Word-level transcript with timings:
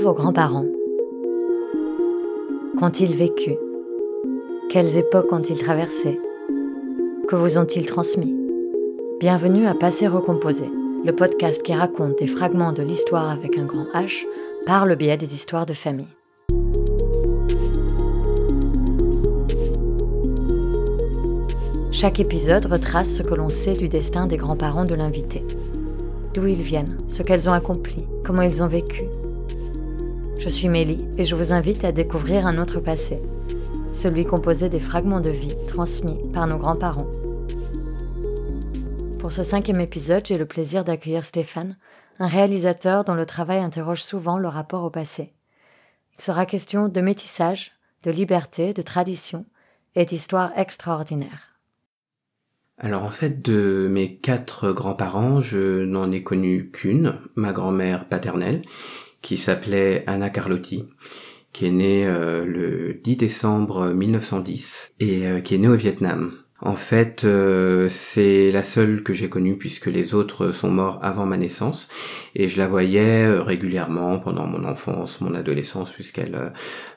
vos 0.00 0.14
grands-parents 0.14 0.66
Qu'ont-ils 2.78 3.14
vécu? 3.14 3.56
Quelles 4.70 4.96
époques 4.96 5.30
ont-ils 5.30 5.58
traversées? 5.58 6.18
Que 7.28 7.36
vous 7.36 7.58
ont-ils 7.58 7.84
transmis? 7.84 8.34
Bienvenue 9.20 9.66
à 9.66 9.74
Passer 9.74 10.06
Recomposé, 10.06 10.70
le 11.04 11.14
podcast 11.14 11.62
qui 11.62 11.74
raconte 11.74 12.18
des 12.18 12.26
fragments 12.26 12.72
de 12.72 12.82
l'histoire 12.82 13.28
avec 13.28 13.58
un 13.58 13.66
grand 13.66 13.84
H 13.94 14.24
par 14.64 14.86
le 14.86 14.94
biais 14.94 15.18
des 15.18 15.34
histoires 15.34 15.66
de 15.66 15.74
famille. 15.74 16.08
Chaque 21.92 22.20
épisode 22.20 22.64
retrace 22.64 23.10
ce 23.16 23.22
que 23.22 23.34
l'on 23.34 23.50
sait 23.50 23.74
du 23.74 23.90
destin 23.90 24.26
des 24.26 24.38
grands-parents 24.38 24.86
de 24.86 24.94
l'invité. 24.94 25.44
D'où 26.32 26.46
ils 26.46 26.62
viennent, 26.62 26.96
ce 27.08 27.22
qu'elles 27.22 27.50
ont 27.50 27.52
accompli, 27.52 28.06
comment 28.24 28.42
ils 28.42 28.62
ont 28.62 28.68
vécu. 28.68 29.04
Je 30.40 30.48
suis 30.48 30.70
Mélie 30.70 31.06
et 31.18 31.24
je 31.24 31.36
vous 31.36 31.52
invite 31.52 31.84
à 31.84 31.92
découvrir 31.92 32.46
un 32.46 32.56
autre 32.56 32.80
passé, 32.80 33.20
celui 33.92 34.24
composé 34.24 34.70
des 34.70 34.80
fragments 34.80 35.20
de 35.20 35.28
vie 35.28 35.54
transmis 35.68 36.16
par 36.32 36.46
nos 36.46 36.56
grands-parents. 36.56 37.10
Pour 39.18 39.32
ce 39.32 39.42
cinquième 39.42 39.82
épisode, 39.82 40.24
j'ai 40.24 40.38
le 40.38 40.46
plaisir 40.46 40.82
d'accueillir 40.82 41.26
Stéphane, 41.26 41.76
un 42.18 42.26
réalisateur 42.26 43.04
dont 43.04 43.12
le 43.12 43.26
travail 43.26 43.58
interroge 43.58 44.02
souvent 44.02 44.38
le 44.38 44.48
rapport 44.48 44.82
au 44.82 44.88
passé. 44.88 45.34
Il 46.18 46.22
sera 46.22 46.46
question 46.46 46.88
de 46.88 47.00
métissage, 47.02 47.72
de 48.02 48.10
liberté, 48.10 48.72
de 48.72 48.80
tradition 48.80 49.44
et 49.94 50.06
d'histoire 50.06 50.52
extraordinaire. 50.56 51.58
Alors 52.78 53.02
en 53.02 53.10
fait, 53.10 53.42
de 53.42 53.88
mes 53.90 54.16
quatre 54.16 54.72
grands-parents, 54.72 55.42
je 55.42 55.84
n'en 55.84 56.10
ai 56.10 56.22
connu 56.22 56.70
qu'une, 56.70 57.18
ma 57.34 57.52
grand-mère 57.52 58.08
paternelle, 58.08 58.62
qui 59.22 59.36
s'appelait 59.36 60.04
Anna 60.06 60.30
Carlotti, 60.30 60.84
qui 61.52 61.66
est 61.66 61.70
née 61.70 62.06
euh, 62.06 62.44
le 62.44 62.94
10 62.94 63.16
décembre 63.16 63.90
1910 63.92 64.94
et 65.00 65.26
euh, 65.26 65.40
qui 65.40 65.54
est 65.54 65.58
née 65.58 65.68
au 65.68 65.76
Vietnam. 65.76 66.32
En 66.62 66.74
fait, 66.74 67.24
euh, 67.24 67.88
c'est 67.88 68.50
la 68.50 68.62
seule 68.62 69.02
que 69.02 69.14
j'ai 69.14 69.30
connue 69.30 69.56
puisque 69.56 69.86
les 69.86 70.14
autres 70.14 70.52
sont 70.52 70.70
morts 70.70 70.98
avant 71.02 71.24
ma 71.24 71.38
naissance 71.38 71.88
et 72.34 72.48
je 72.48 72.58
la 72.58 72.68
voyais 72.68 73.24
euh, 73.24 73.42
régulièrement 73.42 74.18
pendant 74.18 74.46
mon 74.46 74.64
enfance, 74.64 75.22
mon 75.22 75.34
adolescence 75.34 75.90
puisqu'elle 75.90 76.34
euh, 76.34 76.50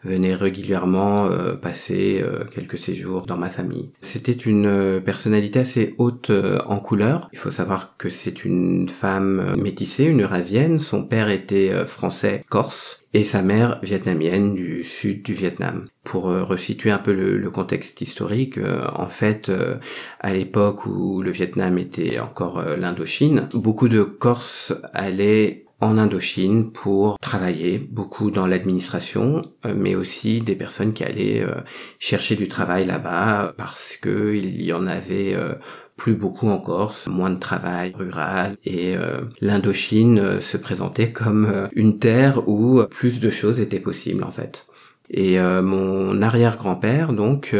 venait 0.03 0.36
régulièrement 0.36 1.30
passer 1.61 2.23
quelques 2.53 2.78
séjours 2.78 3.25
dans 3.25 3.38
ma 3.38 3.50
famille. 3.50 3.91
C'était 4.02 4.31
une 4.31 5.02
personnalité 5.02 5.59
assez 5.59 5.95
haute 5.97 6.31
en 6.66 6.80
couleur. 6.80 7.30
Il 7.31 7.39
faut 7.39 7.52
savoir 7.52 7.95
que 7.97 8.09
c'est 8.09 8.44
une 8.44 8.89
femme 8.89 9.53
métissée, 9.58 10.06
une 10.06 10.23
eurasienne. 10.23 10.80
Son 10.80 11.03
père 11.03 11.30
était 11.30 11.86
français 11.86 12.44
corse 12.50 13.03
et 13.14 13.23
sa 13.23 13.42
mère 13.44 13.80
vietnamienne 13.83 14.56
du 14.56 14.83
sud 14.83 15.23
du 15.23 15.33
Vietnam. 15.33 15.86
Pour 16.03 16.30
euh, 16.30 16.44
resituer 16.44 16.92
un 16.92 16.97
peu 16.97 17.14
le, 17.14 17.50
contexte 17.52 18.02
historique, 18.02 18.58
euh, 18.58 18.88
en 18.95 19.08
fait, 19.08 19.50
euh, 19.50 19.75
à 20.19 20.33
l'époque 20.33 20.86
où 20.86 21.22
le 21.22 21.31
Vietnam 21.31 21.78
était 21.78 22.19
encore 22.19 22.61
l'Indochine, 22.61 23.50
beaucoup 23.53 23.88
de 23.88 24.03
Corses 24.03 24.73
allaient 24.94 25.66
en 25.80 25.97
Indochine 25.97 26.72
pour 26.72 27.19
travailler, 27.19 27.78
beaucoup 27.78 28.31
dans 28.31 28.47
l'administration, 28.47 29.41
mais 29.75 29.95
aussi 29.95 30.39
des 30.39 30.56
personnes 30.56 30.94
qui 30.94 31.03
allaient 31.03 31.45
chercher 32.00 32.38
du 32.38 32.47
travail 32.47 32.86
là-bas 32.86 33.53
parce 33.58 33.97
que 33.97 34.34
il 34.34 34.61
y 34.61 34.72
en 34.72 34.88
avait 34.88 35.36
plus 36.04 36.16
beaucoup 36.16 36.50
en 36.50 36.62
moins 37.08 37.30
de 37.30 37.40
travail 37.40 37.94
rural 37.98 38.58
et 38.66 38.98
euh, 38.98 39.22
l'Indochine 39.40 40.20
euh, 40.20 40.42
se 40.42 40.58
présentait 40.58 41.14
comme 41.14 41.46
euh, 41.46 41.68
une 41.72 41.98
terre 41.98 42.46
où 42.50 42.84
plus 42.90 43.22
de 43.22 43.30
choses 43.30 43.62
étaient 43.62 43.80
possibles 43.80 44.25
en 44.25 44.31
fait. 44.31 44.66
Et 45.09 45.38
mon 45.38 46.22
arrière-grand-père, 46.22 47.14
donc, 47.14 47.53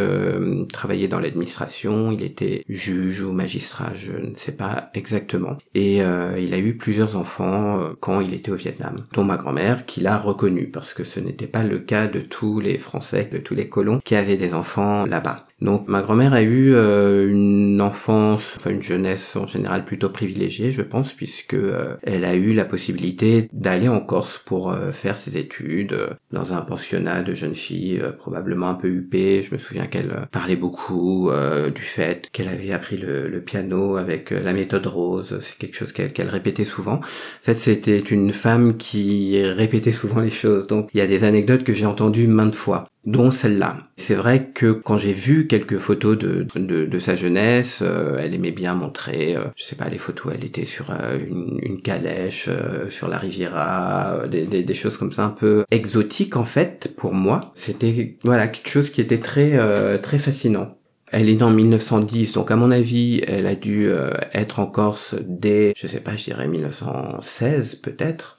travaillait 0.72 1.10
dans 1.10 1.20
l'administration, 1.20 2.10
il 2.12 2.24
était 2.24 2.64
juge 2.68 3.22
ou 3.22 3.32
magistrat, 3.32 3.94
je 3.94 4.14
ne 4.14 4.34
sais 4.36 4.54
pas 4.54 4.90
exactement. 4.96 5.58
Et 5.76 5.98
il 5.98 6.54
a 6.54 6.58
eu 6.58 6.78
plusieurs 6.78 7.16
enfants 7.16 7.80
quand 8.00 8.22
il 8.22 8.34
était 8.34 8.50
au 8.50 8.56
Vietnam, 8.56 9.06
dont 9.14 9.26
ma 9.26 9.38
grand-mère, 9.38 9.86
qui 9.86 10.02
l'a 10.02 10.18
reconnu, 10.18 10.70
parce 10.72 10.94
que 10.94 11.04
ce 11.04 11.20
n'était 11.20 11.46
pas 11.46 11.64
le 11.64 11.80
cas 11.80 12.08
de 12.08 12.22
tous 12.22 12.60
les 12.60 12.80
Français, 12.80 13.30
de 13.32 13.38
tous 13.38 13.54
les 13.54 13.68
colons 13.70 14.00
qui 14.04 14.16
avaient 14.16 14.38
des 14.38 14.56
enfants 14.56 15.06
là-bas. 15.06 15.46
Donc 15.64 15.88
ma 15.88 16.02
grand-mère 16.02 16.34
a 16.34 16.42
eu 16.42 16.76
euh, 16.76 17.30
une 17.30 17.80
enfance, 17.80 18.56
enfin 18.58 18.72
une 18.72 18.82
jeunesse 18.82 19.38
en 19.38 19.48
général 19.48 19.86
plutôt 19.86 20.10
privilégiée, 20.10 20.74
je 20.74 20.82
pense, 20.82 21.14
puisque 21.14 21.54
euh, 21.54 21.96
elle 22.04 22.26
a 22.26 22.36
eu 22.36 22.52
la 22.54 22.66
possibilité 22.66 23.48
d'aller 23.54 23.88
en 23.88 24.02
Corse 24.02 24.38
pour 24.38 24.72
euh, 24.72 24.92
faire 24.92 25.18
ses 25.18 25.38
études 25.38 25.98
dans 26.34 26.52
un 26.52 26.60
pensionnat 26.62 27.24
de 27.24 27.34
jeunes 27.34 27.56
filles, 27.56 28.04
probablement 28.18 28.68
un 28.68 28.74
peu 28.74 28.90
huppé. 28.90 29.42
Je 29.42 29.54
me 29.54 29.58
souviens 29.58 29.88
qu'elle 29.88 30.28
parlait 30.32 30.58
beaucoup 30.58 31.30
du 31.74 31.82
fait 31.82 32.28
qu'elle 32.32 32.50
avait 32.50 32.72
appris 32.72 32.98
le, 32.98 33.42
piano 33.42 33.96
avec 33.98 34.32
la 34.32 34.52
méthode 34.52 34.88
Rose. 34.88 35.38
C'est 35.42 35.58
quelque 35.58 35.78
chose 35.78 35.94
qu'elle 35.94 36.30
répétait 36.30 36.64
souvent. 36.64 36.96
En 36.96 37.02
fait, 37.42 37.54
c'était 37.54 38.00
une 38.00 38.34
femme 38.34 38.78
qui 38.78 39.42
répétait 39.44 39.92
souvent 39.92 40.20
les 40.20 40.32
choses. 40.32 40.68
Donc 40.68 40.90
il 40.94 40.98
y 40.98 41.02
a 41.02 41.08
des 41.08 41.24
anecdotes 41.24 41.64
que 41.64 41.74
j'ai 41.74 41.86
entendues 41.86 42.28
maintes 42.28 42.56
fois 42.56 42.86
dont 43.06 43.32
celle-là. 43.32 43.78
C'est 43.98 44.16
vrai 44.16 44.50
que 44.54 44.72
quand 44.72 44.98
j'ai 44.98 45.14
vu 45.14 45.48
quelques 45.48 45.78
photos 45.78 46.18
de, 46.18 46.46
de, 46.56 47.00
sa 47.00 47.16
jeunesse, 47.16 47.80
euh, 47.82 48.18
elle 48.20 48.34
aimait 48.34 48.52
bien 48.52 48.76
montrer, 48.76 49.36
euh, 49.36 49.46
je 49.56 49.64
sais 49.64 49.76
pas, 49.76 49.90
les 49.90 49.98
photos, 49.98 50.34
elle 50.36 50.46
était 50.46 50.66
sur 50.66 50.92
euh, 50.92 51.20
une, 51.28 51.60
une, 51.62 51.82
calèche, 51.82 52.50
sur 52.90 53.10
la 53.10 53.18
Riviera, 53.18 54.24
des, 54.30 54.46
des, 54.46 54.64
des, 54.64 54.74
choses 54.74 54.98
comme 54.98 55.12
ça 55.12 55.26
un 55.26 55.30
peu 55.30 55.66
exotiques 55.70 56.38
en 56.38 56.46
fait 56.46 56.94
pour 56.96 57.14
moi. 57.14 57.52
C'était 57.56 58.18
voilà 58.24 58.48
quelque 58.48 58.70
chose 58.70 58.90
qui 58.90 59.02
était 59.02 59.20
très 59.20 59.58
très 60.02 60.20
fascinant. 60.20 60.78
Elle 61.12 61.30
est 61.30 61.36
née 61.36 61.44
en 61.44 61.52
1910, 61.52 62.34
donc 62.34 62.52
à 62.52 62.56
mon 62.56 62.72
avis, 62.72 63.22
elle 63.28 63.46
a 63.46 63.56
dû 63.56 63.90
être 64.34 64.60
en 64.60 64.66
Corse 64.66 65.16
dès, 65.22 65.74
je 65.76 65.88
sais 65.88 66.00
pas, 66.00 66.16
je 66.16 66.24
dirais 66.26 66.48
1916 66.48 67.76
peut-être 67.76 68.33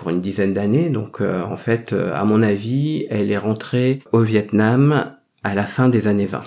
pour 0.00 0.08
une 0.08 0.20
dizaine 0.20 0.54
d'années. 0.54 0.88
Donc 0.88 1.20
euh, 1.20 1.42
en 1.42 1.58
fait, 1.58 1.92
euh, 1.92 2.14
à 2.14 2.24
mon 2.24 2.42
avis, 2.42 3.06
elle 3.10 3.30
est 3.30 3.36
rentrée 3.36 4.02
au 4.12 4.22
Vietnam 4.22 5.14
à 5.42 5.54
la 5.54 5.66
fin 5.66 5.90
des 5.90 6.06
années 6.06 6.24
20. 6.24 6.42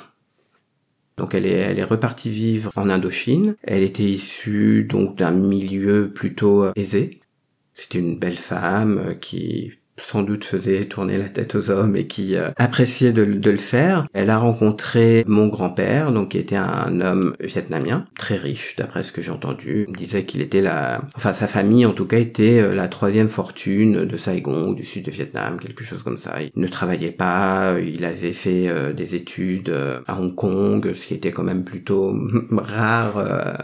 Donc 1.18 1.36
elle 1.36 1.46
est, 1.46 1.60
elle 1.60 1.78
est 1.78 1.84
repartie 1.84 2.32
vivre 2.32 2.72
en 2.76 2.90
Indochine. 2.90 3.56
Elle 3.62 3.84
était 3.84 4.02
issue 4.02 4.86
donc 4.86 5.20
d'un 5.20 5.30
milieu 5.30 6.12
plutôt 6.12 6.64
euh, 6.64 6.72
aisé. 6.76 7.22
C'était 7.76 8.00
une 8.00 8.18
belle 8.18 8.38
femme 8.38 9.18
qui 9.22 9.74
sans 9.98 10.24
doute 10.24 10.46
faisait 10.46 10.86
tourner 10.86 11.18
la 11.18 11.30
tête 11.30 11.56
aux 11.56 11.70
hommes 11.70 11.96
et 11.96 12.08
qui 12.08 12.36
euh, 12.36 12.52
appréciait 12.58 13.14
de, 13.14 13.24
le 13.24 13.58
faire. 13.58 14.08
Elle 14.14 14.30
a 14.30 14.38
rencontré 14.38 15.24
mon 15.28 15.48
grand-père, 15.48 16.12
donc 16.12 16.30
qui 16.30 16.38
était 16.38 16.56
un 16.56 17.02
homme 17.02 17.36
vietnamien, 17.40 18.06
très 18.18 18.38
riche 18.38 18.76
d'après 18.78 19.04
ce 19.04 19.12
que 19.12 19.22
j'ai 19.22 19.32
entendu. 19.32 19.86
Il 19.90 19.96
disait 19.96 20.26
qu'il 20.26 20.42
était 20.42 20.62
la, 20.62 21.02
enfin 21.16 21.34
sa 21.34 21.48
famille 21.48 21.86
en 21.86 21.94
tout 21.94 22.06
cas 22.06 22.18
était 22.18 22.60
euh, 22.60 22.74
la 22.74 22.88
troisième 22.88 23.30
fortune 23.30 24.06
de 24.06 24.18
Saigon 24.18 24.70
ou 24.70 24.76
du 24.76 24.86
sud 24.86 25.06
de 25.06 25.12
Vietnam, 25.12 25.60
quelque 25.60 25.84
chose 25.84 26.04
comme 26.04 26.18
ça. 26.18 26.42
Il 26.42 26.52
ne 26.56 26.68
travaillait 26.68 27.12
pas, 27.12 27.76
il 27.80 28.06
avait 28.06 28.34
fait 28.34 28.70
euh, 28.70 28.94
des 28.94 29.16
études 29.16 29.74
à 30.08 30.20
Hong 30.20 30.36
Kong, 30.36 30.94
ce 30.96 31.08
qui 31.08 31.14
était 31.14 31.32
quand 31.32 31.44
même 31.44 31.64
plutôt 31.64 32.16
rare 32.52 33.18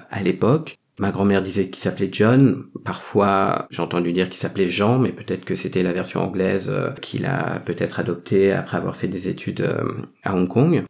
à 0.10 0.24
l'époque. 0.24 0.79
Ma 1.00 1.12
grand-mère 1.12 1.42
disait 1.42 1.70
qu'il 1.70 1.82
s'appelait 1.82 2.10
John. 2.12 2.66
Parfois, 2.84 3.68
j'ai 3.72 3.82
entendu 3.82 4.12
dire 4.12 4.30
qu'il 4.30 4.38
s'appelait 4.38 4.68
Jean, 4.68 5.00
mais 5.00 5.14
peut-être 5.14 5.46
que 5.46 5.56
c'était 5.56 5.82
la 5.82 5.94
version 5.94 6.22
anglaise 6.22 6.68
euh, 6.70 6.92
qu'il 7.02 7.26
a 7.26 7.62
peut-être 7.62 8.02
adoptée 8.02 8.52
après 8.52 8.76
avoir 8.76 8.98
fait 8.98 9.08
des 9.08 9.30
études 9.30 9.62
euh, 9.62 9.94
à 10.24 10.36
Hong 10.36 10.50
Kong. 10.50 10.84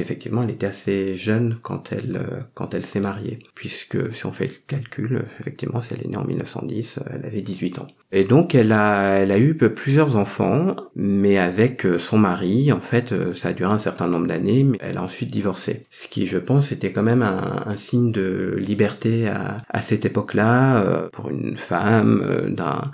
Effectivement, 0.00 0.42
elle 0.42 0.50
était 0.50 0.66
assez 0.66 1.14
jeune 1.16 1.58
quand 1.62 1.92
elle 1.92 2.16
euh, 2.16 2.40
quand 2.54 2.74
elle 2.74 2.84
s'est 2.84 3.00
mariée, 3.00 3.38
puisque 3.54 4.12
si 4.14 4.26
on 4.26 4.32
fait 4.32 4.46
le 4.46 4.52
calcul, 4.66 5.24
effectivement, 5.40 5.80
si 5.80 5.92
elle 5.92 6.04
est 6.04 6.08
née 6.08 6.16
en 6.16 6.24
1910, 6.24 7.00
elle 7.12 7.26
avait 7.26 7.42
18 7.42 7.78
ans. 7.78 7.86
Et 8.12 8.24
donc 8.24 8.54
elle 8.54 8.72
a 8.72 9.18
elle 9.18 9.30
a 9.30 9.38
eu 9.38 9.54
plusieurs 9.54 10.16
enfants, 10.16 10.76
mais 10.96 11.38
avec 11.38 11.84
euh, 11.84 11.98
son 11.98 12.18
mari, 12.18 12.72
en 12.72 12.80
fait, 12.80 13.12
euh, 13.12 13.34
ça 13.34 13.50
a 13.50 13.52
duré 13.52 13.72
un 13.72 13.78
certain 13.78 14.08
nombre 14.08 14.26
d'années, 14.26 14.64
mais 14.64 14.78
elle 14.80 14.98
a 14.98 15.02
ensuite 15.02 15.30
divorcé. 15.30 15.86
Ce 15.90 16.08
qui, 16.08 16.26
je 16.26 16.38
pense, 16.38 16.72
était 16.72 16.92
quand 16.92 17.02
même 17.02 17.22
un, 17.22 17.64
un 17.66 17.76
signe 17.76 18.12
de 18.12 18.56
liberté 18.58 19.28
à, 19.28 19.62
à 19.68 19.82
cette 19.82 20.04
époque-là 20.04 21.08
pour 21.12 21.30
une 21.30 21.56
femme 21.56 22.54
d'un 22.54 22.90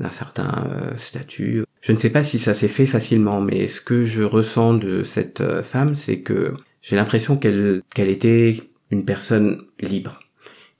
d'un 0.00 0.10
certain 0.10 0.68
statut. 0.98 1.64
Je 1.84 1.92
ne 1.92 1.98
sais 1.98 2.08
pas 2.08 2.24
si 2.24 2.38
ça 2.38 2.54
s'est 2.54 2.68
fait 2.68 2.86
facilement, 2.86 3.42
mais 3.42 3.66
ce 3.66 3.82
que 3.82 4.06
je 4.06 4.22
ressens 4.22 4.72
de 4.72 5.02
cette 5.02 5.42
euh, 5.42 5.62
femme, 5.62 5.96
c'est 5.96 6.20
que 6.20 6.54
j'ai 6.80 6.96
l'impression 6.96 7.36
qu'elle 7.36 7.82
était 7.94 8.62
une 8.90 9.04
personne 9.04 9.66
libre, 9.80 10.18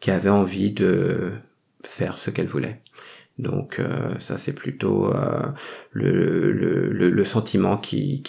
qui 0.01 0.11
avait 0.11 0.31
envie 0.31 0.71
de 0.71 1.33
faire 1.83 2.17
ce 2.17 2.31
qu'elle 2.31 2.47
voulait. 2.47 2.81
Donc 3.37 3.81
euh, 3.81 4.19
ça 4.19 4.39
c'est 4.39 4.55
plutôt 4.55 5.13
euh, 5.15 5.43
le, 5.93 7.25
sentiment 7.25 7.77
qui, 7.77 8.23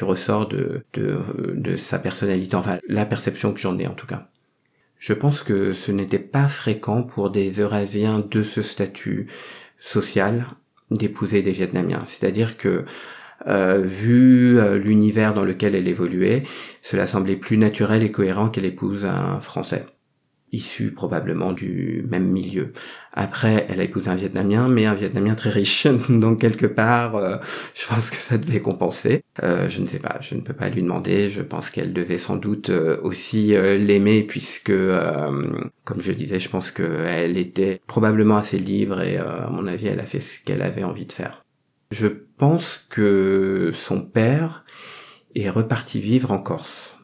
ressort 0.00 0.48
de 0.48 1.76
sa 1.76 1.98
personnalité, 1.98 2.54
enfin 2.54 2.78
la 2.86 3.06
perception 3.06 3.52
que 3.52 3.58
j'en 3.58 3.76
ai 3.80 3.88
en 3.88 3.94
tout 3.94 4.06
cas. 4.06 4.28
Je 5.00 5.14
pense 5.14 5.42
que 5.42 5.72
ce 5.72 5.90
n'était 5.90 6.20
pas 6.20 6.46
fréquent 6.46 7.02
pour 7.02 7.30
des 7.30 7.60
Eurasiens 7.60 8.24
de 8.30 8.44
ce 8.44 8.62
statut 8.62 9.26
social 9.80 10.46
d'épouser 10.96 11.42
des 11.42 11.52
Vietnamiens. 11.52 12.02
C'est-à-dire 12.06 12.56
que 12.56 12.84
euh, 13.46 13.82
vu 13.82 14.58
euh, 14.58 14.78
l'univers 14.78 15.34
dans 15.34 15.44
lequel 15.44 15.74
elle 15.74 15.88
évoluait, 15.88 16.44
cela 16.82 17.06
semblait 17.06 17.36
plus 17.36 17.58
naturel 17.58 18.02
et 18.02 18.10
cohérent 18.10 18.48
qu'elle 18.48 18.64
épouse 18.64 19.04
un 19.04 19.40
Français, 19.40 19.84
issu 20.54 20.92
probablement 20.92 21.52
du 21.52 22.04
même 22.08 22.26
milieu. 22.26 22.72
Après, 23.12 23.66
elle 23.68 23.80
a 23.80 23.84
épousé 23.84 24.08
un 24.10 24.14
Vietnamien, 24.14 24.68
mais 24.68 24.86
un 24.86 24.94
Vietnamien 24.94 25.34
très 25.34 25.50
riche, 25.50 25.86
donc 26.08 26.40
quelque 26.40 26.66
part, 26.66 27.16
euh, 27.16 27.36
je 27.74 27.86
pense 27.86 28.10
que 28.10 28.16
ça 28.16 28.38
devait 28.38 28.60
compenser. 28.60 29.22
je 29.42 29.80
ne 29.80 29.86
sais 29.86 29.98
pas, 29.98 30.18
je 30.20 30.34
ne 30.34 30.40
peux 30.40 30.54
pas 30.54 30.68
lui 30.68 30.82
demander, 30.82 31.30
je 31.30 31.42
pense 31.42 31.70
qu'elle 31.70 31.92
devait 31.92 32.18
sans 32.18 32.36
doute 32.36 32.70
aussi 33.02 33.48
l'aimer, 33.48 34.22
puisque, 34.22 34.72
comme 35.84 36.00
je 36.00 36.12
disais, 36.12 36.38
je 36.38 36.48
pense 36.48 36.70
qu'elle 36.70 37.36
était 37.36 37.80
probablement 37.86 38.36
assez 38.36 38.58
libre 38.58 39.00
et 39.00 39.16
à 39.16 39.48
mon 39.50 39.66
avis, 39.66 39.86
elle 39.86 40.00
a 40.00 40.06
fait 40.06 40.20
ce 40.20 40.42
qu'elle 40.44 40.62
avait 40.62 40.84
envie 40.84 41.06
de 41.06 41.12
faire. 41.12 41.44
Je 41.90 42.08
pense 42.08 42.84
que 42.90 43.70
son 43.72 44.00
père 44.00 44.64
est 45.34 45.50
reparti 45.50 46.00
vivre 46.00 46.30
en 46.30 46.38
Corse. 46.38 46.96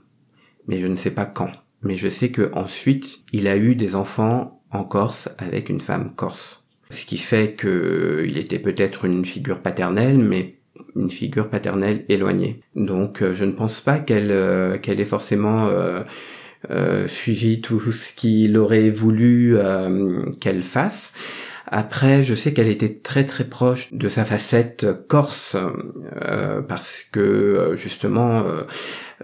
Mais 0.67 0.81
je 0.81 0.87
ne 0.87 0.97
sais 0.97 1.11
pas 1.11 1.27
quand. 1.27 1.53
Mais 1.83 1.97
je 1.97 2.09
sais 2.09 2.31
que 2.31 2.51
ensuite, 2.55 3.21
il 3.33 3.49
a 3.49 3.57
eu 3.57 3.75
des 3.75 3.95
enfants 3.95 4.63
en 4.71 4.85
Corse 4.85 5.29
avec 5.39 5.69
une 5.69 5.81
femme 5.81 6.13
corse. 6.15 6.63
Ce 6.91 7.05
qui 7.05 7.19
fait 7.19 7.53
que 7.53 8.25
il 8.29 8.39
était 8.39 8.59
peut-être 8.59 9.05
une 9.05 9.25
figure 9.25 9.61
paternelle, 9.61 10.19
mais 10.19 10.57
une 10.97 11.11
figure 11.11 11.49
paternelle 11.49 12.05
éloignée. 12.09 12.63
Donc 12.75 13.23
euh, 13.23 13.33
je 13.35 13.45
ne 13.45 13.53
pense 13.53 13.81
pas 13.81 13.99
qu'elle 13.99 14.33
euh, 14.33 14.79
qu'elle 14.79 15.01
ait 15.01 15.05
forcément 15.05 15.69
euh, 15.69 17.09
suivi 17.09 17.61
tout 17.61 17.93
ce 17.93 18.13
qu'il 18.13 18.57
aurait 18.59 18.91
voulu 18.91 19.57
qu'elle 20.41 20.63
fasse. 20.63 21.13
Après, 21.73 22.25
je 22.25 22.35
sais 22.35 22.53
qu'elle 22.53 22.69
était 22.69 22.95
très 22.95 23.25
très 23.25 23.45
proche 23.45 23.93
de 23.93 24.09
sa 24.09 24.25
facette 24.25 24.87
corse 25.07 25.57
euh, 26.29 26.63
parce 26.63 27.05
que 27.13 27.21
euh, 27.21 27.77
justement 27.77 28.43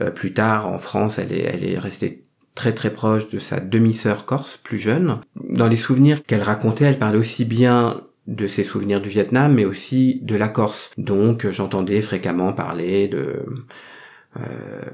euh, 0.00 0.10
plus 0.12 0.32
tard 0.32 0.68
en 0.68 0.78
France, 0.78 1.18
elle 1.18 1.32
est 1.32 1.42
elle 1.42 1.68
est 1.68 1.78
restée 1.78 2.22
très 2.56 2.72
très 2.72 2.92
proche 2.92 3.28
de 3.28 3.38
sa 3.38 3.60
demi-sœur 3.60 4.24
corse 4.24 4.56
plus 4.56 4.78
jeune. 4.78 5.20
Dans 5.36 5.68
les 5.68 5.76
souvenirs 5.76 6.24
qu'elle 6.24 6.42
racontait, 6.42 6.86
elle 6.86 6.98
parlait 6.98 7.18
aussi 7.18 7.44
bien 7.44 8.00
de 8.26 8.48
ses 8.48 8.64
souvenirs 8.64 9.00
du 9.00 9.08
Vietnam, 9.08 9.54
mais 9.54 9.64
aussi 9.64 10.18
de 10.22 10.34
la 10.34 10.48
Corse. 10.48 10.90
Donc 10.98 11.48
j'entendais 11.50 12.02
fréquemment 12.02 12.52
parler 12.52 13.06
de 13.06 13.44
euh, 14.36 14.40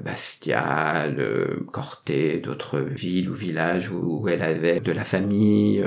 Bastia, 0.03 1.09
de 1.09 1.65
Corté, 1.71 2.37
d'autres 2.37 2.79
villes 2.79 3.29
ou 3.29 3.33
villages 3.33 3.89
où, 3.89 4.27
elle 4.27 4.43
avait 4.43 4.79
de 4.79 4.91
la 4.91 5.03
famille 5.03 5.83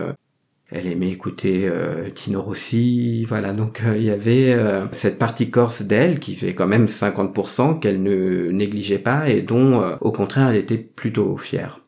elle 0.70 0.88
aimait 0.88 1.10
écouter 1.10 1.68
euh, 1.68 2.10
Tino 2.10 2.42
Rossi, 2.42 3.24
voilà, 3.24 3.52
donc 3.52 3.82
euh, 3.84 3.96
il 3.96 4.02
y 4.02 4.10
avait 4.10 4.52
euh, 4.52 4.86
cette 4.90 5.18
partie 5.18 5.48
corse 5.50 5.82
d'elle 5.82 6.18
qui 6.18 6.34
fait 6.34 6.54
quand 6.54 6.66
même 6.66 6.86
50% 6.86 7.78
qu'elle 7.78 8.02
ne 8.02 8.50
négligeait 8.50 8.98
pas 8.98 9.28
et 9.28 9.42
dont 9.42 9.96
au 10.00 10.10
contraire 10.10 10.48
elle 10.48 10.56
était 10.56 10.78
plutôt 10.78 11.36
fière. 11.36 11.80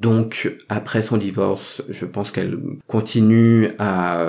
Donc 0.00 0.54
après 0.68 1.02
son 1.02 1.16
divorce, 1.16 1.82
je 1.88 2.06
pense 2.06 2.30
qu'elle 2.30 2.58
continue 2.86 3.70
à 3.78 4.24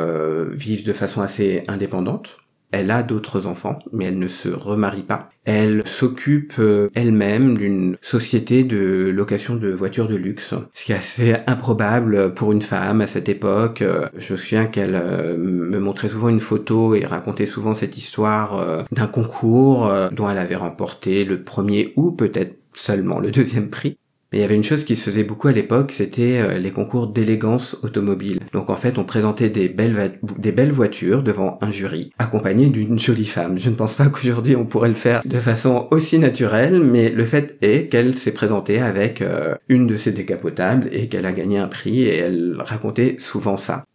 vivre 0.51 0.85
de 0.85 0.93
façon 0.93 1.21
assez 1.21 1.63
indépendante. 1.67 2.37
Elle 2.71 2.91
a 2.91 3.01
d'autres 3.01 3.47
enfants, 3.47 3.79
mais 3.93 4.05
elle 4.05 4.19
ne 4.19 4.27
se 4.27 4.49
remarie 4.49 5.03
pas. 5.03 5.29
Elle 5.45 5.87
s'occupe 5.87 6.55
euh, 6.59 6.89
elle-même 6.95 7.57
d'une 7.57 7.95
société 8.01 8.65
de 8.65 9.09
location 9.09 9.55
de 9.55 9.69
voitures 9.69 10.09
de 10.09 10.15
luxe, 10.15 10.53
ce 10.73 10.83
qui 10.85 10.91
est 10.91 10.95
assez 10.95 11.35
improbable 11.47 12.33
pour 12.33 12.51
une 12.51 12.61
femme 12.61 12.99
à 12.99 13.07
cette 13.07 13.29
époque. 13.29 13.81
Euh, 13.81 14.09
je 14.17 14.33
me 14.33 14.37
souviens 14.37 14.65
qu'elle 14.65 14.95
euh, 14.95 15.37
me 15.37 15.79
montrait 15.79 16.09
souvent 16.09 16.27
une 16.27 16.41
photo 16.41 16.93
et 16.95 17.05
racontait 17.05 17.45
souvent 17.45 17.73
cette 17.73 17.97
histoire 17.97 18.85
d'un 18.91 19.07
concours 19.07 19.91
dont 20.11 20.29
elle 20.29 20.37
avait 20.37 20.55
remporté 20.55 21.23
le 21.23 21.43
premier 21.43 21.93
ou 21.95 22.11
peut-être 22.11 22.57
seulement 22.73 23.19
le 23.19 23.31
deuxième 23.31 23.69
prix. 23.69 23.97
Mais 24.31 24.39
il 24.39 24.41
y 24.41 24.43
avait 24.43 24.55
une 24.55 24.63
chose 24.63 24.83
qui 24.83 24.95
se 24.95 25.09
faisait 25.09 25.23
beaucoup 25.23 25.47
à 25.47 25.53
l'époque, 25.53 25.93
c'était 25.93 26.39
euh, 26.39 26.57
les 26.57 26.71
concours 26.71 27.07
d'élégance 27.07 27.77
automobile. 27.81 28.39
Donc 28.51 28.69
en 28.69 28.75
fait, 28.75 28.97
on 28.97 29.05
présentait 29.05 29.49
des 29.49 29.69
belles, 29.69 30.71
voitures 30.71 31.23
devant 31.23 31.57
un 31.61 31.71
jury, 31.71 32.11
accompagné 32.19 32.67
d'une 32.67 32.99
jolie 32.99 33.25
femme. 33.25 33.57
Je 33.57 33.69
ne 33.69 33.75
pense 33.75 33.93
pas 33.93 34.07
qu'aujourd'hui 34.07 34.55
on 34.55 34.65
pourrait 34.65 34.89
le 34.89 34.95
faire 34.95 35.21
de 35.25 35.37
façon 35.37 35.87
aussi 35.91 36.19
naturelle, 36.19 36.83
mais 36.83 37.09
le 37.09 37.25
fait 37.25 37.57
est 37.61 37.89
qu'elle 37.89 38.15
s'est 38.15 38.33
présentée 38.33 38.79
avec 38.79 39.21
euh, 39.21 39.55
une 39.69 39.87
de 39.87 39.95
ses 39.95 40.11
décapotables 40.11 40.89
et 40.91 41.07
qu'elle 41.07 41.25
a 41.25 41.31
gagné 41.31 41.57
un 41.57 41.67
prix 41.67 42.03
et 42.03 42.17
elle 42.17 42.57
racontait 42.59 43.15
souvent 43.19 43.57
ça. 43.57 43.85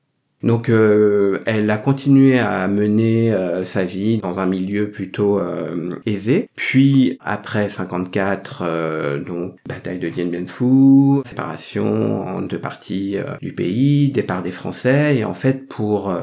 Donc 0.42 0.68
euh, 0.68 1.40
elle 1.46 1.70
a 1.70 1.78
continué 1.78 2.38
à 2.38 2.66
mener 2.66 3.32
euh, 3.32 3.64
sa 3.64 3.84
vie 3.84 4.18
dans 4.18 4.40
un 4.40 4.46
milieu 4.46 4.90
plutôt 4.90 5.38
euh, 5.38 5.96
aisé. 6.04 6.48
Puis 6.56 7.18
après 7.24 7.70
54, 7.70 9.20
donc 9.24 9.56
bataille 9.68 9.98
de 9.98 10.08
Dien 10.08 10.26
Bien 10.26 10.46
Phu, 10.46 11.22
séparation 11.24 12.26
en 12.26 12.42
deux 12.42 12.58
parties 12.58 13.16
du 13.40 13.52
pays, 13.52 14.10
départ 14.10 14.42
des 14.42 14.50
Français 14.50 15.16
et 15.16 15.24
en 15.24 15.34
fait 15.34 15.68
pour 15.68 16.14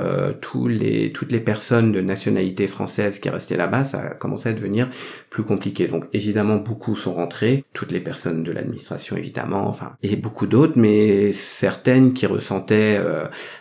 tous 0.41 0.67
les 0.67 1.11
toutes 1.11 1.31
les 1.31 1.39
personnes 1.39 1.91
de 1.91 2.01
nationalité 2.01 2.67
française 2.67 3.19
qui 3.19 3.29
restaient 3.29 3.57
là-bas, 3.57 3.85
ça 3.85 3.99
a 3.99 4.09
commencé 4.09 4.49
à 4.49 4.53
devenir 4.53 4.89
plus 5.29 5.43
compliqué. 5.43 5.87
Donc 5.87 6.05
évidemment 6.13 6.57
beaucoup 6.57 6.95
sont 6.95 7.13
rentrées, 7.13 7.63
toutes 7.73 7.91
les 7.91 7.99
personnes 7.99 8.43
de 8.43 8.51
l'administration 8.51 9.15
évidemment, 9.17 9.67
enfin 9.67 9.93
et 10.03 10.15
beaucoup 10.15 10.47
d'autres, 10.47 10.73
mais 10.75 11.31
certaines 11.31 12.13
qui 12.13 12.25
ressentaient 12.25 12.99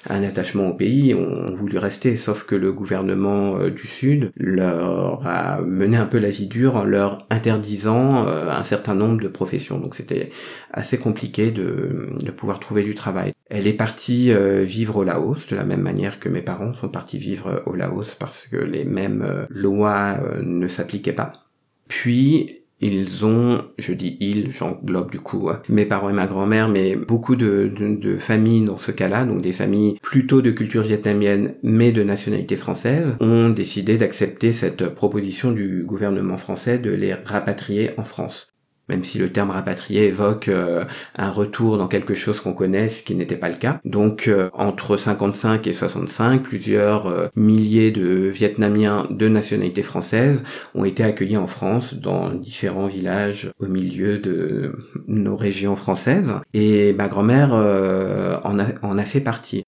un 0.09 0.23
attachement 0.23 0.69
au 0.69 0.75
pays 0.75 1.15
ont 1.15 1.55
voulu 1.55 1.79
rester, 1.79 2.17
sauf 2.17 2.45
que 2.45 2.55
le 2.55 2.73
gouvernement 2.73 3.57
euh, 3.57 3.71
du 3.71 3.87
Sud 3.87 4.33
leur 4.37 5.27
a 5.27 5.61
mené 5.61 5.97
un 5.97 6.07
peu 6.07 6.19
la 6.19 6.31
vie 6.31 6.47
dure 6.47 6.77
en 6.77 6.85
leur 6.85 7.27
interdisant 7.31 8.27
euh, 8.27 8.51
un 8.51 8.65
certain 8.65 8.95
nombre 8.95 9.21
de 9.21 9.29
professions. 9.29 9.79
Donc 9.79 9.95
c'était 9.95 10.31
assez 10.73 10.99
compliqué 10.99 11.51
de, 11.51 12.17
de, 12.21 12.31
pouvoir 12.31 12.61
trouver 12.61 12.83
du 12.83 12.95
travail. 12.95 13.33
Elle 13.51 13.67
est 13.67 13.73
partie 13.73 14.33
euh, 14.33 14.63
vivre 14.63 14.97
au 14.97 15.05
Laos, 15.05 15.47
de 15.49 15.57
la 15.57 15.65
même 15.65 15.83
manière 15.83 16.21
que 16.21 16.29
mes 16.29 16.43
parents 16.43 16.75
sont 16.75 16.89
partis 16.89 17.19
vivre 17.19 17.63
au 17.67 17.75
Laos 17.75 18.15
parce 18.19 18.47
que 18.47 18.57
les 18.57 18.85
mêmes 18.85 19.47
lois 19.51 20.19
ne 20.43 20.69
s'appliquaient 20.69 21.13
pas. 21.13 21.48
Puis 21.89 22.59
ils 22.81 23.25
ont, 23.25 23.65
je 23.79 23.93
dis 23.93 24.17
ils, 24.21 24.53
j'englobe 24.53 25.11
du 25.11 25.19
coup 25.19 25.51
mes 25.69 25.85
parents 25.85 26.11
et 26.11 26.13
ma 26.13 26.27
grand-mère, 26.27 26.69
mais 26.69 26.95
beaucoup 26.95 27.35
de, 27.35 27.73
de, 27.77 28.19
familles 28.19 28.65
dans 28.65 28.79
ce 28.79 28.93
cas-là, 28.93 29.25
donc 29.25 29.41
des 29.41 29.53
familles 29.53 29.99
plutôt 30.01 30.43
de 30.43 30.51
culture 30.51 30.83
vietnamienne 30.83 31.55
mais 31.63 31.91
de 31.91 32.03
nationalité 32.05 32.57
française, 32.57 33.17
ont 33.21 33.51
décidé 33.51 33.99
d'accepter 33.99 34.53
cette 34.53 34.89
proposition 34.95 35.51
du 35.51 35.83
gouvernement 35.85 36.39
français 36.39 36.79
de 36.79 36.91
les 36.91 37.15
rapatrier 37.15 37.91
en 37.97 38.05
France 38.05 38.49
même 38.89 39.05
si 39.05 39.19
le 39.19 39.31
terme 39.31 39.51
rapatrié 39.51 40.07
évoque 40.07 40.49
euh, 40.49 40.85
un 41.17 41.31
retour 41.31 41.79
dans 41.79 41.89
quelque 41.89 42.15
chose 42.15 42.41
qu'on 42.41 42.53
connaît, 42.53 42.89
qui 42.89 43.15
n'était 43.15 43.37
pas 43.37 43.49
le 43.49 43.57
cas. 43.57 43.81
Donc 43.85 44.29
euh, 44.29 44.51
entre 44.53 44.97
55 44.97 45.67
et 45.67 45.73
65, 45.73 46.43
plusieurs 46.43 47.07
euh, 47.07 47.29
milliers 47.37 47.91
de 47.91 48.29
Vietnamiens 48.29 49.07
de 49.11 49.29
nationalité 49.29 49.83
française 49.83 50.43
ont 50.75 50.85
été 50.85 51.05
accueillis 51.05 51.37
en 51.37 51.47
France 51.47 51.95
dans 51.95 52.31
différents 52.31 52.87
villages 52.87 53.53
au 53.61 53.67
milieu 53.67 54.19
de 54.19 54.77
nos 55.07 55.37
régions 55.37 55.77
françaises. 55.77 56.33
Et 56.55 56.93
ma 56.93 57.09
grand-mère 57.09 57.53
en 57.53 58.99
a 58.99 59.05
fait 59.05 59.21
partie. 59.21 59.68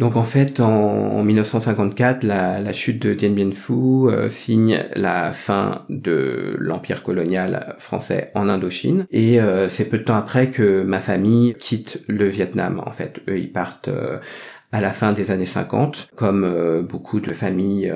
Donc 0.00 0.16
en 0.16 0.24
fait, 0.24 0.60
en, 0.60 1.22
1954, 1.22 2.22
la, 2.22 2.72
chute 2.72 3.02
de 3.02 3.12
Dien 3.12 3.32
Bien 3.32 3.50
Phu 3.50 4.08
euh, 4.08 4.30
signe 4.30 4.82
la 4.96 5.34
fin 5.34 5.84
de 5.90 6.56
l'empire 6.58 7.02
colonial 7.02 7.76
français 7.78 8.30
en 8.34 8.48
Indochine, 8.48 9.04
et 9.10 9.42
euh, 9.42 9.68
c'est 9.68 9.84
peu 9.84 9.98
de 9.98 10.04
temps 10.04 10.16
après 10.16 10.50
que 10.50 10.82
ma 10.82 11.00
famille 11.00 11.54
quitte 11.60 12.02
le 12.08 12.28
Vietnam. 12.28 12.82
En 12.86 12.92
fait, 12.92 13.20
eux, 13.28 13.38
ils 13.38 13.52
partent 13.52 13.88
euh, 13.88 14.16
à 14.72 14.80
la 14.80 14.92
fin 14.92 15.12
des 15.12 15.32
années 15.32 15.44
50, 15.44 16.08
comme 16.16 16.86
beaucoup 16.88 17.20
de 17.20 17.34
familles 17.34 17.92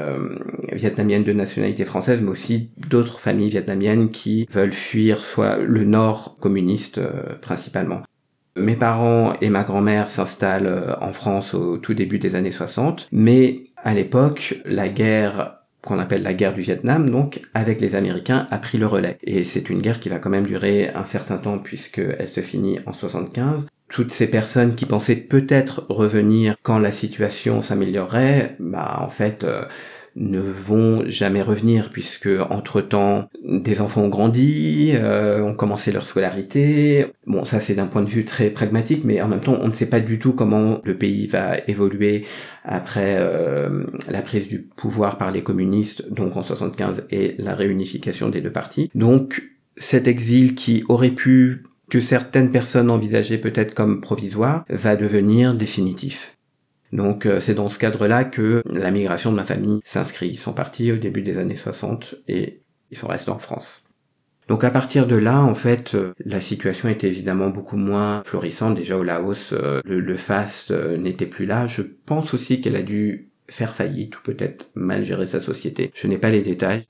vietnamiennes 0.73 1.23
de 1.23 1.33
nationalité 1.33 1.85
française, 1.85 2.21
mais 2.21 2.31
aussi 2.31 2.71
d'autres 2.77 3.21
familles 3.21 3.51
vietnamiennes 3.51 4.11
qui 4.11 4.47
veulent 4.51 4.73
fuir 4.73 5.25
soit 5.25 5.57
le 5.57 5.85
nord 5.85 6.37
communiste 6.41 7.01
principalement. 7.41 8.03
Mes 8.57 8.77
parents 8.77 9.35
et 9.41 9.51
ma 9.51 9.65
grand-mère 9.65 10.11
s'installent 10.11 10.67
euh, 10.67 10.95
en 11.01 11.13
France 11.13 11.55
au 11.55 11.77
tout 11.77 11.95
début 11.95 12.19
des 12.19 12.37
années 12.37 12.53
60, 12.53 13.09
mais 13.11 13.65
à 13.83 13.95
l'époque, 13.95 14.61
la 14.65 14.89
guerre 14.89 15.59
qu'on 15.83 15.99
appelle 15.99 16.23
la 16.23 16.35
guerre 16.35 16.55
du 16.55 16.63
Vietnam, 16.63 17.11
donc 17.11 17.43
avec 17.53 17.81
les 17.81 17.95
Américains, 17.95 18.47
a 18.51 18.59
pris 18.59 18.79
le 18.79 18.87
relais. 18.87 19.19
Et 19.23 19.45
c'est 19.45 19.69
une 19.69 19.83
guerre 19.83 20.01
qui 20.01 20.09
va 20.09 20.19
quand 20.19 20.31
même 20.31 20.47
durer 20.47 20.91
un 20.95 21.05
certain 21.05 21.37
temps 21.37 21.59
puisqu'elle 21.59 22.29
se 22.29 22.41
finit 22.41 22.79
en 22.87 22.93
75. 22.93 23.67
Toutes 23.89 24.13
ces 24.13 24.27
personnes 24.27 24.77
qui 24.77 24.87
pensaient 24.87 25.17
peut-être 25.17 25.85
revenir 25.89 26.57
quand 26.63 26.79
la 26.79 26.91
situation 26.91 27.61
s'améliorerait, 27.61 28.57
bah 28.59 28.99
en 29.01 29.11
fait, 29.11 29.45
euh, 29.45 29.65
ne 30.17 30.41
vont 30.41 31.03
jamais 31.07 31.43
revenir 31.43 31.91
puisque 31.91 32.29
entre 32.51 32.81
temps 32.81 33.29
des 33.45 33.81
enfants 33.81 34.03
ont 34.03 34.09
grandi, 34.09 34.93
euh, 34.95 35.43
ont 35.43 35.55
commencé 35.55 35.93
leur 35.93 36.05
scolarité. 36.05 37.07
Bon, 37.27 37.45
ça 37.45 37.61
c'est 37.61 37.75
d'un 37.75 37.87
point 37.87 38.03
de 38.03 38.11
vue 38.11 38.25
très 38.25 38.51
pragmatique, 38.51 39.03
mais 39.05 39.21
en 39.21 39.29
même 39.29 39.41
temps 39.41 39.59
on 39.61 39.69
ne 39.69 39.73
sait 39.73 39.87
pas 39.87 40.01
du 40.01 40.19
tout 40.19 40.33
comment 40.33 40.81
le 40.85 40.97
pays 40.97 41.27
va 41.27 41.59
évoluer 41.67 42.27
après 42.65 43.17
euh, 43.19 43.85
la 44.09 44.23
prise 44.23 44.49
du 44.49 44.63
pouvoir 44.63 45.19
par 45.19 45.31
les 45.31 45.43
communistes, 45.43 46.11
donc 46.13 46.37
en 46.37 46.43
75 46.43 47.05
et 47.11 47.35
la 47.39 47.55
réunification 47.55 48.29
des 48.29 48.41
deux 48.41 48.53
partis. 48.53 48.91
Donc 48.95 49.43
cet 49.77 50.07
exil 50.07 50.55
qui 50.55 50.85
aurait 50.89 51.11
pu 51.11 51.65
que 51.91 52.01
certaines 52.01 52.51
personnes 52.51 52.91
envisageaient 52.91 53.39
peut-être 53.39 53.75
comme 53.75 54.01
provisoire 54.01 54.65
va 54.69 54.97
devenir 54.97 55.55
définitif. 55.55 56.34
Donc 56.95 57.27
euh, 57.27 57.41
c'est 57.41 57.55
dans 57.55 57.69
ce 57.69 57.79
cadre-là 57.79 58.25
que 58.25 58.63
la 58.65 58.93
migration 58.93 59.33
de 59.33 59.37
ma 59.37 59.45
famille 59.45 59.81
s'inscrit. 59.85 60.29
Ils 60.29 60.39
sont 60.39 60.53
partis 60.53 60.93
au 60.93 60.97
début 60.97 61.23
des 61.23 61.39
années 61.39 61.57
60 61.57 62.15
et 62.29 62.63
ils 62.91 62.97
sont 62.97 63.09
restés 63.09 63.33
en 63.33 63.39
France. 63.39 63.83
Donc 64.47 64.63
à 64.63 64.71
partir 64.71 65.07
de 65.07 65.17
là, 65.17 65.43
en 65.43 65.57
fait, 65.57 65.97
euh, 65.97 66.15
la 66.25 66.41
situation 66.41 66.89
était 66.89 67.09
évidemment 67.09 67.49
beaucoup 67.49 67.77
moins 67.77 68.23
florissante. 68.25 68.77
Déjà 68.77 68.97
au 68.97 69.03
Laos, 69.03 69.53
euh, 69.53 69.81
le, 69.85 69.99
le 69.99 70.17
FAST 70.17 70.71
n'était 70.71 71.27
plus 71.27 71.47
là. 71.47 71.67
Je 71.67 71.83
pense 71.83 72.33
aussi 72.33 72.61
qu'elle 72.61 72.77
a 72.77 72.83
dû 72.83 73.31
faire 73.49 73.75
faillite 73.75 74.17
ou 74.17 74.23
peut-être 74.23 74.67
mal 74.75 75.05
gérer 75.05 75.27
sa 75.27 75.41
société. 75.41 75.91
Je 75.95 76.07
n'ai 76.07 76.19
pas 76.19 76.31
les 76.31 76.43
détails. 76.43 76.87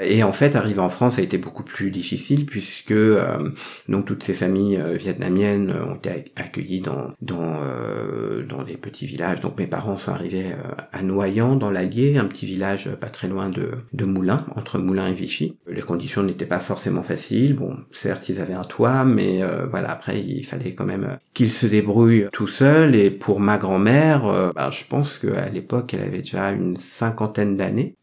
Et 0.00 0.24
en 0.24 0.32
fait, 0.32 0.56
arriver 0.56 0.80
en 0.80 0.88
France 0.88 1.18
a 1.18 1.22
été 1.22 1.38
beaucoup 1.38 1.62
plus 1.62 1.90
difficile 1.92 2.46
puisque 2.46 2.90
euh, 2.90 3.50
donc 3.88 4.06
toutes 4.06 4.24
ces 4.24 4.34
familles 4.34 4.76
euh, 4.76 4.96
vietnamiennes 4.96 5.70
ont 5.70 5.94
été 5.94 6.32
accueillies 6.34 6.80
dans 6.80 7.12
dans 7.22 7.58
euh, 7.62 8.44
dans 8.44 8.64
des 8.64 8.76
petits 8.76 9.06
villages. 9.06 9.40
Donc 9.40 9.56
mes 9.58 9.68
parents 9.68 9.96
sont 9.96 10.10
arrivés 10.10 10.52
à 10.92 11.02
Noyant 11.02 11.54
dans 11.54 11.70
l'Allier, 11.70 12.18
un 12.18 12.24
petit 12.24 12.46
village 12.46 12.90
pas 13.00 13.08
très 13.08 13.28
loin 13.28 13.48
de 13.48 13.70
de 13.92 14.04
Moulins, 14.04 14.44
entre 14.56 14.78
Moulins 14.78 15.06
et 15.06 15.14
Vichy. 15.14 15.56
Les 15.68 15.82
conditions 15.82 16.24
n'étaient 16.24 16.44
pas 16.44 16.60
forcément 16.60 17.04
faciles. 17.04 17.54
Bon, 17.54 17.76
certes, 17.92 18.28
ils 18.28 18.40
avaient 18.40 18.54
un 18.54 18.64
toit, 18.64 19.04
mais 19.04 19.42
voilà, 19.70 19.92
après 19.92 20.20
il 20.20 20.44
fallait 20.44 20.74
quand 20.74 20.84
même 20.84 21.18
qu'ils 21.34 21.52
se 21.52 21.66
débrouillent 21.66 22.26
tout 22.32 22.48
seuls. 22.48 22.96
Et 22.96 23.10
pour 23.10 23.38
ma 23.38 23.58
grand-mère, 23.58 24.52
ben, 24.54 24.70
je 24.70 24.84
pense 24.88 25.18
qu'à 25.18 25.48
l'époque, 25.48 25.94
elle 25.94 26.02
avait 26.02 26.18
déjà 26.18 26.50
une 26.50 26.76
cinquantaine 26.76 27.56
d'années. 27.56 27.94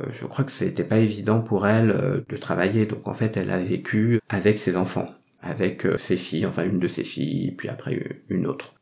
Euh, 0.00 0.06
je 0.12 0.26
crois 0.26 0.44
que 0.44 0.52
c'était 0.52 0.84
pas 0.84 0.98
évident 0.98 1.40
pour 1.40 1.66
elle 1.66 1.90
euh, 1.90 2.20
de 2.28 2.36
travailler. 2.36 2.86
Donc 2.86 3.06
en 3.08 3.14
fait, 3.14 3.36
elle 3.36 3.50
a 3.50 3.58
vécu 3.58 4.20
avec 4.28 4.58
ses 4.58 4.76
enfants, 4.76 5.10
avec 5.42 5.86
euh, 5.86 5.98
ses 5.98 6.16
filles, 6.16 6.46
enfin 6.46 6.64
une 6.64 6.78
de 6.78 6.88
ses 6.88 7.04
filles, 7.04 7.52
puis 7.52 7.68
après 7.68 8.20
une 8.28 8.46
autre. 8.46 8.74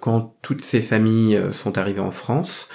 Quand 0.00 0.36
toutes 0.42 0.62
ces 0.62 0.80
familles 0.80 1.40
sont 1.50 1.76
arrivées 1.76 2.00
en 2.00 2.12
France, 2.12 2.68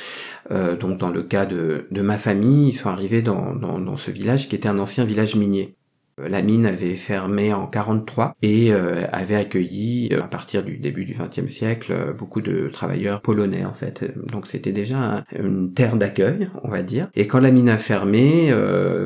donc 0.50 0.97
dans 0.97 1.09
le 1.09 1.23
cas 1.23 1.45
de, 1.45 1.88
de, 1.89 2.01
ma 2.01 2.17
famille, 2.17 2.67
ils 2.67 2.75
sont 2.75 2.89
arrivés 2.89 3.21
dans, 3.21 3.55
dans, 3.55 3.79
dans 3.79 3.95
ce 3.95 4.12
village 4.12 4.50
qui 4.50 4.57
était 4.57 4.67
un 4.67 4.77
ancien 4.77 5.05
village 5.05 5.35
minier. 5.35 5.77
Euh, 6.20 6.29
la 6.29 6.41
mine 6.41 6.65
avait 6.65 6.96
fermé 6.96 7.53
en 7.53 7.67
43 7.67 8.36
et 8.41 8.72
euh, 8.72 9.05
avait 9.12 9.36
accueilli 9.36 10.10
euh, 10.12 10.22
à 10.22 10.27
partir 10.27 10.63
du 10.63 10.77
début 10.77 11.05
du 11.05 11.15
XXe 11.15 11.51
siècle 11.51 12.13
beaucoup 12.17 12.41
de 12.41 12.70
travailleurs 12.70 13.22
polonais 13.22 13.65
en 13.65 13.74
fait. 13.74 14.03
Donc 14.27 14.48
c'était 14.48 14.72
déjà 14.72 15.25
une 15.38 15.74
terre 15.74 15.96
d'accueil, 15.96 16.50
on 16.63 16.70
va 16.70 16.82
dire. 16.84 17.10
Et 17.15 17.27
quand 17.27 17.39
la 17.39 17.51
mine 17.51 17.70
a 17.70 17.77
fermé, 17.77 18.53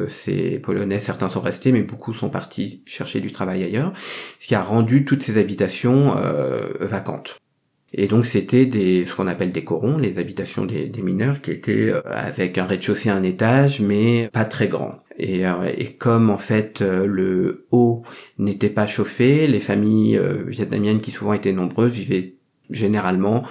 ces 0.10 0.60
polonais, 0.60 1.00
certains 1.00 1.30
sont 1.30 1.42
restés, 1.42 1.72
mais 1.72 1.84
beaucoup 1.84 2.14
sont 2.14 2.30
partis 2.30 2.84
chercher 2.86 3.20
du 3.20 3.32
travail 3.32 3.64
ailleurs, 3.64 3.94
ce 4.40 4.48
qui 4.48 4.56
a 4.56 4.64
rendu 4.64 5.06
toutes 5.06 5.22
ces 5.22 5.38
habitations 5.38 6.16
vacantes. 6.80 7.38
Et 7.94 8.08
donc 8.08 8.26
c'était 8.26 8.66
des 8.66 9.06
ce 9.06 9.16
qu'on 9.16 9.28
appelle 9.28 9.52
des 9.52 9.64
corons, 9.64 9.98
les 9.98 10.20
habitations 10.20 10.66
des, 10.66 10.92
mineurs, 11.02 11.42
qui 11.42 11.52
étaient 11.52 11.94
avec 12.06 12.58
un 12.58 12.66
rez-de-chaussée, 12.66 13.10
un 13.10 13.24
étage, 13.24 13.80
mais 13.80 14.30
pas 14.34 14.46
très 14.46 14.68
grand. 14.68 15.00
Euh, 15.20 15.72
et, 15.76 15.94
comme 15.94 16.30
en 16.30 16.38
fait 16.38 16.82
euh, 16.82 17.08
le 17.08 17.66
haut 17.72 18.04
n'était 18.38 18.70
pas 18.70 18.86
chauffé, 18.86 19.48
les 19.48 19.60
familles 19.60 20.18
euh, 20.18 20.44
vietnamiennes 20.46 21.02
qui 21.02 21.12
souvent 21.12 21.34
étaient 21.34 21.54
nombreuses 21.54 21.92
vivaient 21.92 22.36
généralement 22.70 23.44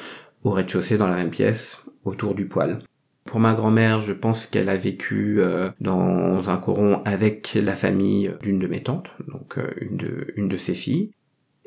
au 0.44 0.50
rez-de-chaussée 0.50 0.96
dans 0.96 1.08
la 1.08 1.16
même 1.16 1.30
pièce, 1.30 1.82
autour 2.04 2.34
du 2.34 2.46
poêle. 2.46 2.78
Pour 3.24 3.40
ma 3.40 3.54
grand-mère, 3.54 4.02
je 4.02 4.12
pense 4.12 4.46
qu'elle 4.46 4.68
a 4.68 4.76
vécu 4.76 5.40
dans 5.80 6.48
un 6.48 6.56
coron 6.58 7.02
avec 7.04 7.54
la 7.60 7.74
famille 7.74 8.30
d'une 8.40 8.60
de 8.60 8.68
mes 8.68 8.84
tantes, 8.84 9.10
donc 9.26 9.58
une 9.80 9.96
de, 9.96 10.32
une 10.36 10.46
de 10.46 10.56
ses 10.56 10.74
filles. 10.74 11.10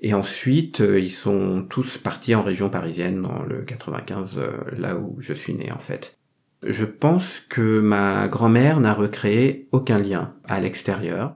Et 0.02 0.14
ensuite, 0.14 0.80
ils 0.80 1.12
sont 1.12 1.66
tous 1.70 1.98
partis 1.98 2.36
en 2.36 2.44
région 2.44 2.70
parisienne, 2.70 3.22
dans 3.22 3.44
le 3.44 3.64
95, 3.64 4.40
là 4.78 4.96
où 4.96 5.18
je 5.20 5.34
suis 5.34 5.54
né 5.54 5.72
en 5.72 5.80
fait. 5.80 6.18
Je 6.66 6.86
pense 6.86 7.40
que 7.48 7.80
ma 7.80 8.28
grand-mère 8.28 8.80
n'a 8.80 8.94
recréé 8.94 9.68
aucun 9.72 9.98
lien 9.98 10.34
à 10.46 10.60
l'extérieur. 10.60 11.36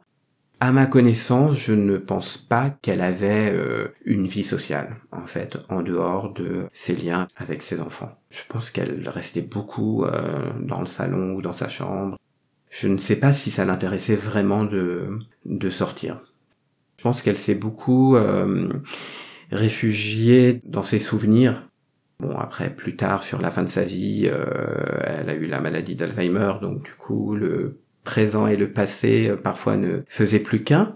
À 0.60 0.72
ma 0.72 0.86
connaissance, 0.86 1.56
je 1.56 1.74
ne 1.74 1.98
pense 1.98 2.38
pas 2.38 2.70
qu'elle 2.70 3.02
avait 3.02 3.52
euh, 3.52 3.90
une 4.06 4.28
vie 4.28 4.44
sociale, 4.44 4.98
en 5.12 5.26
fait, 5.26 5.58
en 5.70 5.82
dehors 5.82 6.34
de 6.34 6.68
ses 6.72 6.96
liens 6.96 7.28
avec 7.36 7.64
ses 7.64 7.82
enfants. 7.82 8.18
Je 8.30 8.42
pense 8.48 8.70
qu'elle 8.72 9.08
restait 9.10 9.42
beaucoup 9.42 10.06
euh, 10.06 10.52
dans 10.62 10.80
le 10.80 10.88
salon 10.88 11.34
ou 11.34 11.42
dans 11.42 11.54
sa 11.54 11.68
chambre. 11.68 12.18
Je 12.70 12.88
ne 12.88 12.98
sais 12.98 13.18
pas 13.18 13.34
si 13.34 13.52
ça 13.52 13.66
l'intéressait 13.66 14.16
vraiment 14.16 14.64
de, 14.64 15.20
de 15.46 15.70
sortir. 15.70 16.22
Je 17.04 17.10
pense 17.10 17.22
qu'elle 17.22 17.38
s'est 17.38 17.54
beaucoup 17.54 18.16
euh, 18.16 18.70
réfugiée 19.52 20.62
dans 20.64 20.84
ses 20.84 21.00
souvenirs 21.00 21.68
Bon, 22.22 22.38
après, 22.38 22.74
plus 22.74 22.96
tard, 22.96 23.24
sur 23.24 23.42
la 23.42 23.52
fin 23.52 23.62
de 23.62 23.68
sa 23.68 23.84
vie, 23.84 24.30
euh, 24.32 24.46
elle 25.04 25.30
a 25.30 25.34
eu 25.34 25.46
la 25.46 25.60
maladie 25.60 25.96
d'Alzheimer, 25.96 26.54
donc 26.62 26.82
du 26.84 26.94
coup, 26.94 27.36
le 27.36 27.82
présent 28.06 28.48
et 28.48 28.56
le 28.56 28.72
passé 28.72 29.28
euh, 29.28 29.36
parfois 29.36 29.76
ne 29.76 30.04
faisaient 30.08 30.40
plus 30.40 30.64
qu'un. 30.64 30.96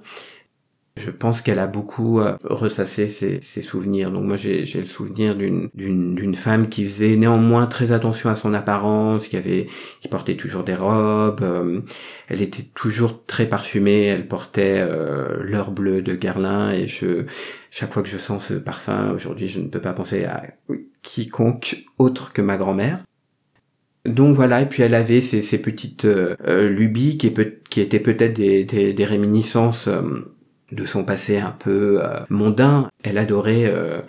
Je 0.97 1.11
pense 1.11 1.41
qu'elle 1.41 1.59
a 1.59 1.67
beaucoup 1.67 2.19
euh, 2.19 2.37
ressassé 2.43 3.07
ses, 3.09 3.61
souvenirs. 3.61 4.11
Donc 4.11 4.25
moi 4.25 4.37
j'ai 4.37 4.63
le 4.63 4.85
souvenir 4.85 5.35
d'une 5.35 6.35
femme 6.35 6.69
qui 6.69 6.85
faisait 6.85 7.15
néanmoins 7.15 7.67
très 7.67 7.91
attention 7.91 8.29
à 8.29 8.35
son 8.35 8.53
apparence, 8.53 9.27
qui 9.27 9.37
avait 9.37 9.67
qui 10.01 10.07
portait 10.07 10.35
toujours 10.35 10.63
des 10.63 10.75
robes. 10.75 11.41
Euh, 11.41 11.81
elle 12.27 12.41
était 12.41 12.63
toujours 12.63 13.25
très 13.25 13.45
parfumée. 13.45 14.05
Elle 14.05 14.27
portait 14.27 14.77
euh, 14.79 15.43
l'heure 15.43 15.71
bleue 15.71 16.01
de 16.01 16.15
Guerlain 16.15 16.71
et 16.71 16.87
je 16.87 17.25
chaque 17.69 17.93
fois 17.93 18.03
que 18.03 18.09
je 18.09 18.17
sens 18.17 18.45
ce 18.47 18.53
parfum 18.55 19.11
aujourd'hui 19.13 19.47
je 19.47 19.59
ne 19.59 19.67
peux 19.67 19.81
pas 19.81 19.93
penser 19.93 20.25
à 20.25 20.43
quiconque 21.03 21.85
autre 21.97 22.33
que 22.33 22.41
ma 22.41 22.57
grand-mère. 22.57 23.03
Donc 24.05 24.37
voilà, 24.37 24.61
et 24.61 24.65
puis 24.67 24.83
elle 24.83 24.93
avait 24.93 25.19
ces, 25.19 25.41
ces 25.41 25.61
petites 25.61 26.05
euh, 26.05 26.69
lubies 26.69 27.17
qui, 27.17 27.33
qui 27.69 27.81
étaient 27.81 27.99
peut-être 27.99 28.33
des, 28.33 28.63
des, 28.63 28.93
des, 28.93 29.05
réminiscences 29.05 29.89
de 30.71 30.85
son 30.85 31.03
passé 31.03 31.37
un 31.37 31.51
peu 31.51 31.99
euh, 32.03 32.19
mondain. 32.29 32.89
Elle 33.03 33.17
adorait 33.17 33.65
euh, 33.65 34.01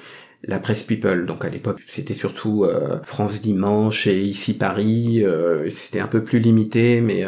la 0.43 0.59
presse 0.59 0.83
People. 0.83 1.27
Donc 1.27 1.45
à 1.45 1.49
l'époque, 1.49 1.81
c'était 1.88 2.15
surtout 2.15 2.65
euh, 2.65 2.99
France 3.05 3.41
Dimanche 3.41 4.07
et 4.07 4.21
ici 4.21 4.55
Paris. 4.55 5.25
c'était 5.71 6.00
un 6.00 6.07
peu 6.07 6.25
plus 6.25 6.38
limité, 6.38 7.00
mais 7.00 7.25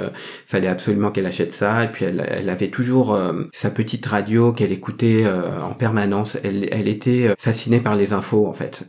fallait 0.46 0.68
absolument 0.68 1.10
qu'elle 1.10 1.26
achète 1.26 1.52
ça. 1.52 1.84
Et 1.84 1.88
puis 1.88 2.04
elle, 2.04 2.26
elle 2.28 2.48
avait 2.48 2.68
toujours 2.68 3.18
sa 3.52 3.70
petite 3.70 4.06
radio 4.06 4.52
qu'elle 4.52 4.72
écoutait 4.72 5.24
en 5.26 5.74
permanence. 5.74 6.38
Elle, 6.42 6.68
elle 6.72 6.88
était 6.88 7.34
fascinée 7.38 7.80
par 7.80 7.96
les 7.96 8.12
infos 8.12 8.46
en 8.46 8.52
fait. 8.52 8.82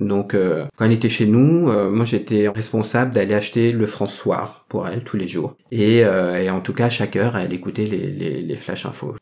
Donc 0.00 0.34
quand 0.76 0.84
elle 0.84 0.92
était 0.92 1.08
chez 1.08 1.26
nous, 1.26 1.70
moi 1.90 2.04
j'étais 2.04 2.48
responsable 2.48 3.14
d'aller 3.14 3.34
acheter 3.34 3.72
le 3.72 3.86
François 3.86 4.64
pour 4.68 4.88
elle 4.88 5.04
tous 5.04 5.16
les 5.16 5.28
jours. 5.28 5.56
Et, 5.70 5.98
et, 6.00 6.50
en 6.50 6.60
tout 6.60 6.74
cas 6.74 6.90
chaque 6.90 7.16
heure 7.16 7.36
elle 7.36 7.52
écoutait 7.52 7.86
les, 7.86 8.10
les, 8.10 8.42
les 8.42 8.56
flash 8.56 8.84
infos 8.86 9.16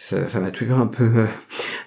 ça 0.00 0.40
m'a 0.40 0.50
toujours 0.50 0.78
un 0.78 0.86
peu 0.86 1.04
euh, 1.04 1.26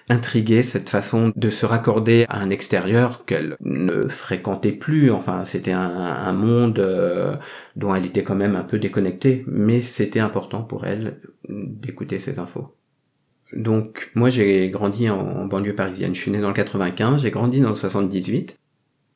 intrigué 0.08 0.62
cette 0.62 0.90
façon 0.90 1.34
de 1.36 1.50
se 1.50 1.66
raccorder 1.66 2.26
à 2.30 2.40
un 2.40 2.52
extérieur 2.52 3.26
qu'elle 3.26 3.58
ne 3.62 4.08
fréquentait 4.08 4.72
plus. 4.72 5.12
Enfin, 5.12 5.46
c'était 5.46 5.72
un, 5.72 6.32
monde 6.32 6.80
euh, 6.80 7.36
dont 7.76 7.94
elle 7.96 8.06
était 8.06 8.24
quand 8.24 8.36
même 8.36 8.56
un 8.56 8.64
peu 8.64 8.78
déconnectée, 8.78 9.44
mais 9.48 9.82
c'était 9.82 10.20
important 10.20 10.62
pour 10.62 10.86
elle 10.86 11.20
d'écouter 11.50 12.20
ces 12.20 12.40
infos. 12.40 12.76
Donc 13.56 14.12
moi 14.16 14.30
j'ai 14.30 14.70
grandi 14.70 15.10
en 15.10 15.46
banlieue 15.46 15.76
parisienne. 15.76 16.16
Je 16.16 16.22
suis 16.22 16.32
né 16.32 16.40
dans 16.40 16.48
le 16.48 16.54
95, 16.54 17.22
j'ai 17.22 17.32
grandi 17.32 17.62
dans 17.62 17.70
le 17.70 17.76
78. 17.76 18.58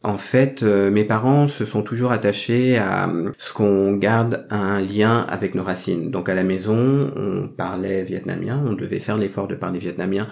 En 0.04 0.18
fait, 0.18 0.63
euh, 0.63 0.92
mes 0.92 1.04
parents 1.04 1.48
se 1.48 1.66
sont 1.66 1.82
toujours 1.82 2.12
attachés 2.12 2.77
à 2.77 3.10
euh, 3.10 3.32
ce 3.38 3.51
qu'on 3.51 3.94
garde 3.94 4.46
un 4.50 4.80
lien 4.80 5.25
avec 5.27 5.56
nos 5.56 5.63
racines. 5.63 6.12
Donc 6.12 6.30
à 6.30 6.36
la 6.36 6.44
maison, 6.44 7.12
on 7.16 7.48
parlait 7.48 8.04
vietnamien, 8.04 8.63
on 8.66 8.74
devait 8.74 9.00
faire 9.00 9.18
l'effort 9.18 9.48
de 9.48 9.56
parler 9.56 9.80
vietnamien, 9.80 10.27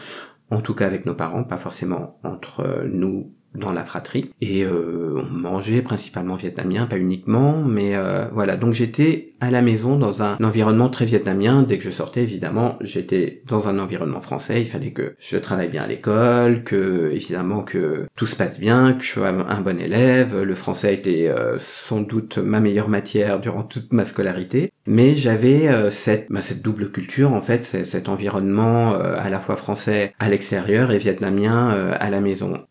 en 0.51 0.61
tout 0.61 0.75
cas 0.75 0.85
avec 0.85 1.05
nos 1.05 1.15
parents, 1.15 1.43
pas 1.43 1.57
forcément 1.57 2.19
entre 2.23 2.85
nous 2.85 3.33
dans 3.55 3.71
la 3.71 3.83
fratrie 3.83 4.31
et 4.41 4.63
euh, 4.63 5.21
on 5.21 5.33
mangeait 5.33 5.81
principalement 5.81 6.35
vietnamien, 6.35 6.85
pas 6.85 6.97
uniquement, 6.97 7.61
mais 7.63 7.95
euh, 7.95 8.27
voilà. 8.33 8.57
Donc 8.57 8.73
j'étais 8.73 9.33
à 9.39 9.51
la 9.51 9.61
maison 9.61 9.97
dans 9.97 10.23
un 10.23 10.37
environnement 10.43 10.89
très 10.89 11.05
vietnamien. 11.05 11.63
Dès 11.63 11.77
que 11.77 11.83
je 11.83 11.91
sortais, 11.91 12.23
évidemment, 12.23 12.77
j'étais 12.81 13.43
dans 13.47 13.67
un 13.67 13.79
environnement 13.79 14.21
français. 14.21 14.61
Il 14.61 14.67
fallait 14.67 14.91
que 14.91 15.15
je 15.19 15.37
travaille 15.37 15.69
bien 15.69 15.83
à 15.83 15.87
l'école, 15.87 16.63
que 16.63 17.11
évidemment 17.13 17.61
que 17.63 18.05
tout 18.15 18.25
se 18.25 18.35
passe 18.35 18.59
bien, 18.59 18.93
que 18.93 19.03
je 19.03 19.11
sois 19.11 19.29
un 19.29 19.61
bon 19.61 19.79
élève. 19.79 20.41
Le 20.41 20.55
français 20.55 20.93
était 20.93 21.27
euh, 21.27 21.57
sans 21.59 22.01
doute 22.01 22.37
ma 22.37 22.59
meilleure 22.59 22.89
matière 22.89 23.39
durant 23.39 23.63
toute 23.63 23.93
ma 23.93 24.05
scolarité, 24.05 24.71
mais 24.87 25.15
j'avais 25.15 25.67
euh, 25.67 25.91
cette 25.91 26.27
bah, 26.29 26.41
cette 26.41 26.61
double 26.61 26.91
culture 26.91 27.33
en 27.33 27.41
fait, 27.41 27.63
cet 27.63 28.09
environnement 28.09 28.93
euh, 28.93 29.15
à 29.17 29.29
la 29.29 29.39
fois 29.39 29.55
français 29.55 30.13
à 30.19 30.29
l'extérieur 30.29 30.91
et 30.91 30.97
vietnamien 30.97 31.69
à 31.69 32.09
la 32.09 32.21
maison. 32.21 32.65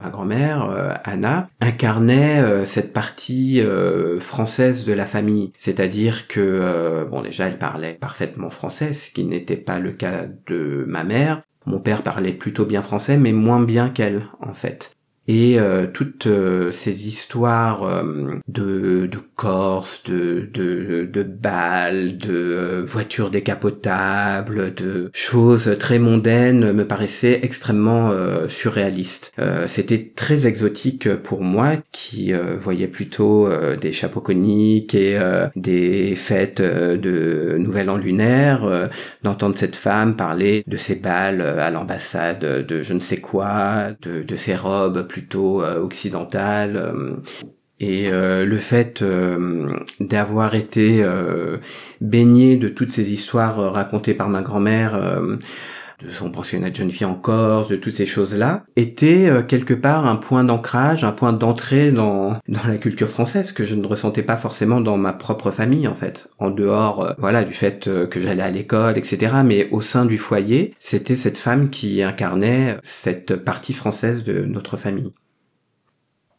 Ma 0.00 0.10
grand-mère, 0.10 0.70
euh, 0.70 0.94
Anna, 1.02 1.50
incarnait 1.60 2.40
euh, 2.40 2.66
cette 2.66 2.92
partie 2.92 3.60
euh, 3.60 4.20
française 4.20 4.84
de 4.84 4.92
la 4.92 5.06
famille, 5.06 5.52
c'est-à-dire 5.56 6.28
que, 6.28 7.04
bon 7.10 7.22
déjà 7.22 7.48
elle 7.48 7.58
parlait 7.58 7.94
parfaitement 7.94 8.50
français, 8.50 8.94
ce 8.94 9.10
qui 9.10 9.24
n'était 9.24 9.56
pas 9.56 9.80
le 9.80 9.90
cas 9.92 10.26
de 10.46 10.84
ma 10.86 11.02
mère. 11.02 11.42
Mon 11.66 11.80
père 11.80 12.02
parlait 12.02 12.32
plutôt 12.32 12.64
bien 12.64 12.82
français, 12.82 13.16
mais 13.16 13.32
moins 13.32 13.60
bien 13.60 13.90
qu'elle, 13.90 14.26
en 14.40 14.54
fait 14.54 14.97
et 15.28 15.60
euh, 15.60 15.86
toutes 15.86 16.26
euh, 16.26 16.72
ces 16.72 17.06
histoires 17.06 17.82
euh, 17.82 18.40
de, 18.48 19.06
de 19.06 19.18
Corse, 19.36 20.02
de, 20.04 20.48
de, 20.52 21.04
de 21.04 21.22
balles, 21.22 22.16
de 22.16 22.84
voitures 22.88 23.30
décapotables, 23.30 24.74
de 24.74 25.10
choses 25.12 25.76
très 25.78 25.98
mondaines 25.98 26.72
me 26.72 26.84
paraissaient 26.84 27.40
extrêmement 27.42 28.10
surréalistes. 28.48 29.32
C'était 29.66 30.10
très 30.16 30.48
exotique 30.48 31.14
pour 31.14 31.42
moi 31.42 31.76
qui 31.92 32.32
voyais 32.60 32.88
plutôt 32.88 33.48
des 33.80 33.92
chapeaux 33.92 34.20
coniques 34.20 34.96
et 34.96 35.16
des 35.54 36.16
fêtes 36.16 36.60
de 36.60 37.56
Nouvel 37.58 37.90
An 37.90 37.96
lunaire, 37.96 38.90
d'entendre 39.22 39.56
cette 39.56 39.76
femme 39.76 40.16
parler 40.16 40.64
de 40.66 40.76
ses 40.76 40.96
balles 40.96 41.40
à 41.40 41.70
l'ambassade, 41.70 42.40
de 42.66 42.82
je 42.82 42.92
ne 42.92 43.00
sais 43.00 43.18
quoi, 43.18 43.92
de, 44.02 44.24
de 44.24 44.36
ses 44.36 44.56
robes 44.56 45.06
plutôt 45.18 45.62
euh, 45.62 45.80
occidentale. 45.80 46.76
Euh, 46.76 47.16
et 47.80 48.10
euh, 48.10 48.44
le 48.44 48.58
fait 48.58 49.04
d'avoir 50.00 50.56
été 50.56 51.04
baigné 52.00 52.56
de 52.56 52.68
toutes 52.68 52.90
ces 52.90 53.12
histoires 53.12 53.72
racontées 53.72 54.14
par 54.14 54.28
ma 54.28 54.42
grand-mère, 54.42 55.00
de 56.02 56.10
son 56.10 56.30
pensionnat 56.30 56.70
de 56.70 56.76
jeune 56.76 56.90
fille 56.90 57.06
en 57.06 57.14
Corse, 57.14 57.68
de 57.68 57.76
toutes 57.76 57.96
ces 57.96 58.06
choses-là, 58.06 58.64
était 58.76 59.30
quelque 59.48 59.74
part 59.74 60.06
un 60.06 60.16
point 60.16 60.44
d'ancrage, 60.44 61.04
un 61.04 61.12
point 61.12 61.32
d'entrée 61.32 61.90
dans, 61.90 62.36
dans 62.48 62.66
la 62.66 62.76
culture 62.76 63.08
française 63.08 63.52
que 63.52 63.64
je 63.64 63.74
ne 63.74 63.86
ressentais 63.86 64.22
pas 64.22 64.36
forcément 64.36 64.80
dans 64.80 64.96
ma 64.96 65.12
propre 65.12 65.50
famille 65.50 65.88
en 65.88 65.94
fait. 65.94 66.28
En 66.38 66.50
dehors, 66.50 67.14
voilà, 67.18 67.44
du 67.44 67.52
fait 67.52 67.90
que 68.08 68.20
j'allais 68.20 68.42
à 68.42 68.50
l'école, 68.50 68.98
etc. 68.98 69.32
Mais 69.44 69.68
au 69.70 69.80
sein 69.80 70.04
du 70.04 70.18
foyer, 70.18 70.74
c'était 70.78 71.16
cette 71.16 71.38
femme 71.38 71.70
qui 71.70 72.02
incarnait 72.02 72.78
cette 72.82 73.36
partie 73.36 73.72
française 73.72 74.24
de 74.24 74.44
notre 74.44 74.76
famille. 74.76 75.12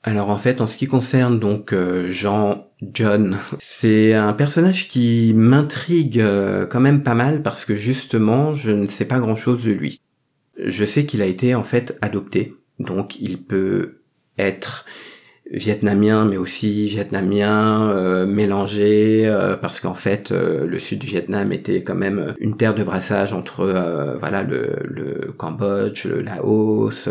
Alors 0.04 0.30
en 0.30 0.38
fait, 0.38 0.62
en 0.62 0.68
ce 0.68 0.78
qui 0.78 0.88
concerne 0.88 1.40
donc 1.40 1.74
euh, 1.74 2.10
Jean 2.10 2.68
John, 2.82 3.38
c'est 3.60 4.14
un 4.14 4.34
personnage 4.34 4.88
qui 4.88 5.34
m'intrigue 5.36 6.20
euh, 6.20 6.66
quand 6.66 6.80
même 6.80 7.04
pas 7.04 7.16
mal 7.16 7.42
parce 7.42 7.66
que 7.66 7.76
justement, 7.76 8.54
je 8.54 8.72
ne 8.72 8.88
sais 8.88 9.06
pas 9.06 9.20
grand-chose 9.20 9.64
de 9.64 9.72
lui. 9.72 10.02
Je 10.64 10.86
sais 10.86 11.06
qu'il 11.06 11.22
a 11.22 11.26
été 11.26 11.56
en 11.56 11.64
fait 11.64 11.98
adopté, 12.02 12.56
donc 12.80 13.20
il 13.20 13.42
peut 13.42 14.02
être 14.38 14.86
vietnamien, 15.52 16.26
mais 16.26 16.38
aussi 16.38 16.86
vietnamien 16.88 17.90
euh, 17.90 18.26
mélangé, 18.26 19.24
euh, 19.26 19.56
parce 19.56 19.80
qu'en 19.80 19.94
fait, 19.94 20.32
euh, 20.32 20.68
le 20.68 20.80
sud 20.80 21.00
du 21.00 21.08
Vietnam 21.08 21.52
était 21.52 21.82
quand 21.82 21.96
même 21.96 22.36
une 22.40 22.56
terre 22.56 22.76
de 22.76 22.84
brassage 22.84 23.34
entre 23.34 23.66
voilà 24.20 24.44
le, 24.44 24.76
le, 24.84 25.34
Cambodge, 25.38 26.06
le 26.06 26.22
Laos, 26.22 27.10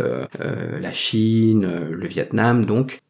la 0.80 0.92
Chine, 0.92 1.68
le 1.90 2.06
Vietnam, 2.06 2.64
donc. 2.64 3.00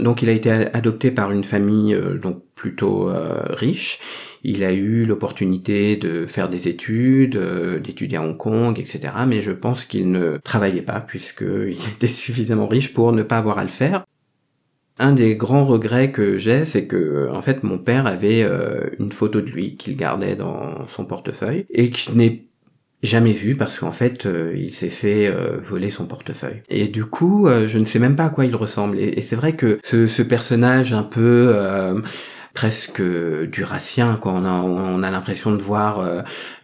Donc 0.00 0.22
il 0.22 0.28
a 0.28 0.32
été 0.32 0.50
adopté 0.50 1.10
par 1.10 1.32
une 1.32 1.42
famille 1.42 1.98
donc 2.22 2.44
plutôt 2.54 3.10
riche. 3.48 3.98
Il 4.44 4.62
a 4.62 4.72
eu 4.72 5.04
l'opportunité 5.04 5.96
de 5.96 6.26
faire 6.26 6.48
des 6.48 6.68
études, 6.68 7.36
d'étudier 7.82 8.18
à 8.18 8.22
Hong 8.22 8.36
Kong, 8.36 8.78
etc. 8.78 9.00
Mais 9.26 9.42
je 9.42 9.50
pense 9.50 9.84
qu'il 9.84 10.12
ne 10.12 10.38
travaillait 10.38 10.82
pas 10.82 11.00
puisqu'il 11.00 11.76
était 11.96 12.06
suffisamment 12.06 12.68
riche 12.68 12.94
pour 12.94 13.12
ne 13.12 13.24
pas 13.24 13.38
avoir 13.38 13.58
à 13.58 13.64
le 13.64 13.68
faire 13.68 14.04
un 15.00 15.12
des 15.12 15.34
grands 15.34 15.64
regrets 15.64 16.12
que 16.12 16.36
j'ai, 16.36 16.64
c'est 16.64 16.86
que 16.86 17.28
en 17.32 17.42
fait 17.42 17.64
mon 17.64 17.78
père 17.78 18.06
avait 18.06 18.42
euh, 18.42 18.90
une 18.98 19.10
photo 19.10 19.40
de 19.40 19.48
lui 19.48 19.76
qu'il 19.76 19.96
gardait 19.96 20.36
dans 20.36 20.86
son 20.88 21.06
portefeuille 21.06 21.64
et 21.70 21.90
que 21.90 21.98
je 21.98 22.12
n'ai 22.12 22.46
jamais 23.02 23.32
vu 23.32 23.56
parce 23.56 23.78
qu'en 23.78 23.92
fait 23.92 24.26
euh, 24.26 24.52
il 24.54 24.72
s'est 24.72 24.90
fait 24.90 25.26
euh, 25.26 25.58
voler 25.64 25.90
son 25.90 26.04
portefeuille. 26.04 26.62
Et 26.68 26.86
du 26.86 27.06
coup, 27.06 27.48
je 27.48 27.78
ne 27.78 27.84
sais 27.84 27.98
même 27.98 28.14
pas 28.14 28.26
à 28.26 28.28
quoi 28.28 28.44
il 28.44 28.54
ressemble. 28.54 28.98
Et, 28.98 29.22
c'est 29.22 29.36
vrai 29.36 29.54
que 29.54 29.80
ce 29.82 30.22
personnage 30.22 30.92
un 30.92 31.02
peu 31.02 31.54
presque 32.54 33.02
durassien 33.02 34.16
quoi. 34.20 34.32
On 34.32 34.44
a 34.44 34.52
on 34.52 35.02
a 35.02 35.10
l'impression 35.10 35.52
de 35.52 35.62
voir 35.62 36.04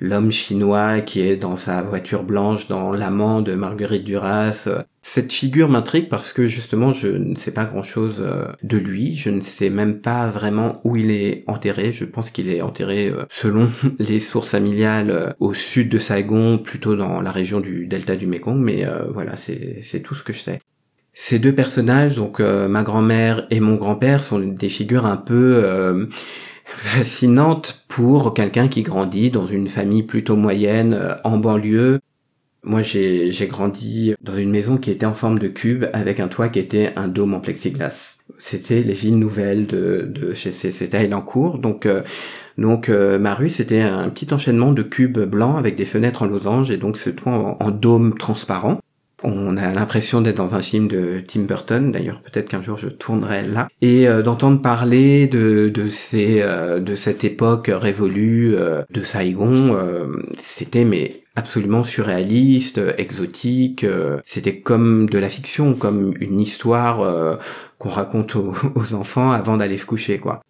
l'homme 0.00 0.32
chinois 0.32 1.00
qui 1.00 1.20
est 1.20 1.36
dans 1.36 1.56
sa 1.56 1.82
voiture 1.82 2.24
blanche 2.24 2.68
dans 2.68 2.92
l'amant 2.92 3.40
de 3.40 3.54
Marguerite 3.54 4.04
Duras. 4.04 4.68
Cette 5.08 5.32
figure 5.32 5.68
m'intrigue 5.68 6.08
parce 6.08 6.32
que 6.32 6.46
justement 6.46 6.92
je 6.92 7.06
ne 7.06 7.36
sais 7.36 7.52
pas 7.52 7.64
grand 7.64 7.84
chose 7.84 8.24
euh, 8.26 8.48
de 8.64 8.76
lui, 8.76 9.14
je 9.14 9.30
ne 9.30 9.40
sais 9.40 9.70
même 9.70 10.00
pas 10.00 10.26
vraiment 10.26 10.80
où 10.82 10.96
il 10.96 11.12
est 11.12 11.44
enterré, 11.46 11.92
je 11.92 12.04
pense 12.04 12.30
qu'il 12.30 12.48
est 12.48 12.60
enterré 12.60 13.06
euh, 13.06 13.24
selon 13.30 13.70
les 14.00 14.18
sources 14.18 14.50
familiales 14.50 15.12
euh, 15.12 15.32
au 15.38 15.54
sud 15.54 15.90
de 15.90 16.00
Saigon, 16.00 16.58
plutôt 16.58 16.96
dans 16.96 17.20
la 17.20 17.30
région 17.30 17.60
du 17.60 17.86
delta 17.86 18.16
du 18.16 18.26
Mekong, 18.26 18.58
mais 18.58 18.84
voilà 19.12 19.36
c'est 19.36 20.00
tout 20.02 20.16
ce 20.16 20.24
que 20.24 20.32
je 20.32 20.40
sais. 20.40 20.60
Ces 21.18 21.38
deux 21.38 21.54
personnages, 21.54 22.16
donc 22.16 22.40
ma 22.40 22.82
grand-mère 22.82 23.46
et 23.50 23.60
mon 23.60 23.76
grand-père, 23.76 24.22
sont 24.22 24.38
des 24.38 24.68
figures 24.68 25.06
un 25.06 25.16
peu 25.16 26.06
fascinantes 26.66 27.86
pour 27.88 28.34
quelqu'un 28.34 28.68
qui 28.68 28.82
grandit 28.82 29.30
dans 29.30 29.46
une 29.46 29.66
famille 29.66 30.02
plutôt 30.02 30.36
moyenne 30.36 31.16
en 31.24 31.38
banlieue 31.38 32.00
moi, 32.66 32.82
j'ai 32.82 33.48
grandi 33.48 34.14
dans 34.20 34.36
une 34.36 34.50
maison 34.50 34.76
qui 34.76 34.90
était 34.90 35.06
en 35.06 35.14
forme 35.14 35.38
de 35.38 35.46
cube 35.46 35.84
avec 35.92 36.18
un 36.18 36.26
toit 36.26 36.48
qui 36.48 36.58
était 36.58 36.92
un 36.96 37.06
dôme 37.06 37.32
en 37.32 37.38
plexiglas. 37.38 38.16
C'était 38.38 38.82
les 38.82 38.92
villes 38.92 39.20
nouvelles 39.20 39.68
de, 39.68 40.10
de 40.12 40.34
c'était 40.34 40.96
à 40.96 41.04
Elancourt. 41.04 41.58
Donc, 41.58 41.86
euh, 41.86 42.02
donc 42.58 42.88
euh, 42.88 43.20
ma 43.20 43.34
rue, 43.36 43.50
c'était 43.50 43.82
un 43.82 44.10
petit 44.10 44.34
enchaînement 44.34 44.72
de 44.72 44.82
cubes 44.82 45.20
blancs 45.20 45.56
avec 45.56 45.76
des 45.76 45.84
fenêtres 45.84 46.22
en 46.22 46.26
losange 46.26 46.72
et 46.72 46.76
donc 46.76 46.96
ce 46.96 47.08
toit 47.08 47.56
en, 47.60 47.70
dôme 47.70 48.18
transparent. 48.18 48.80
On 49.22 49.56
a 49.56 49.72
l'impression 49.72 50.20
d'être 50.20 50.36
dans 50.36 50.54
un 50.54 50.60
film 50.60 50.88
de 50.88 51.22
Tim 51.26 51.42
Burton. 51.42 51.90
D'ailleurs, 51.90 52.20
peut-être 52.20 52.48
qu'un 52.48 52.62
jour 52.62 52.76
je 52.76 52.88
tournerai 52.88 53.46
là. 53.46 53.68
Et 53.80 54.06
euh, 54.08 54.22
d'entendre 54.22 54.60
parler 54.60 55.26
de, 55.26 55.68
de 55.68 55.88
ces 55.88 56.40
de 56.40 56.94
cette 56.94 57.24
époque 57.24 57.70
révolue 57.72 58.56
de 58.90 59.02
Saigon, 59.02 59.76
c'était 60.38 60.84
mais 60.84 61.22
absolument 61.36 61.84
surréaliste, 61.84 62.80
exotique. 62.98 63.84
Euh, 63.84 64.20
c'était 64.24 64.58
comme 64.58 65.08
de 65.08 65.18
la 65.18 65.28
fiction, 65.28 65.74
comme 65.74 66.14
une 66.20 66.40
histoire 66.40 67.02
euh, 67.02 67.36
qu'on 67.78 67.90
raconte 67.90 68.34
aux, 68.36 68.94
enfants 68.94 69.30
avant 69.30 69.58
d'aller 69.58 69.78
se 69.78 69.86
coucher, 69.86 70.18
quoi. 70.18 70.40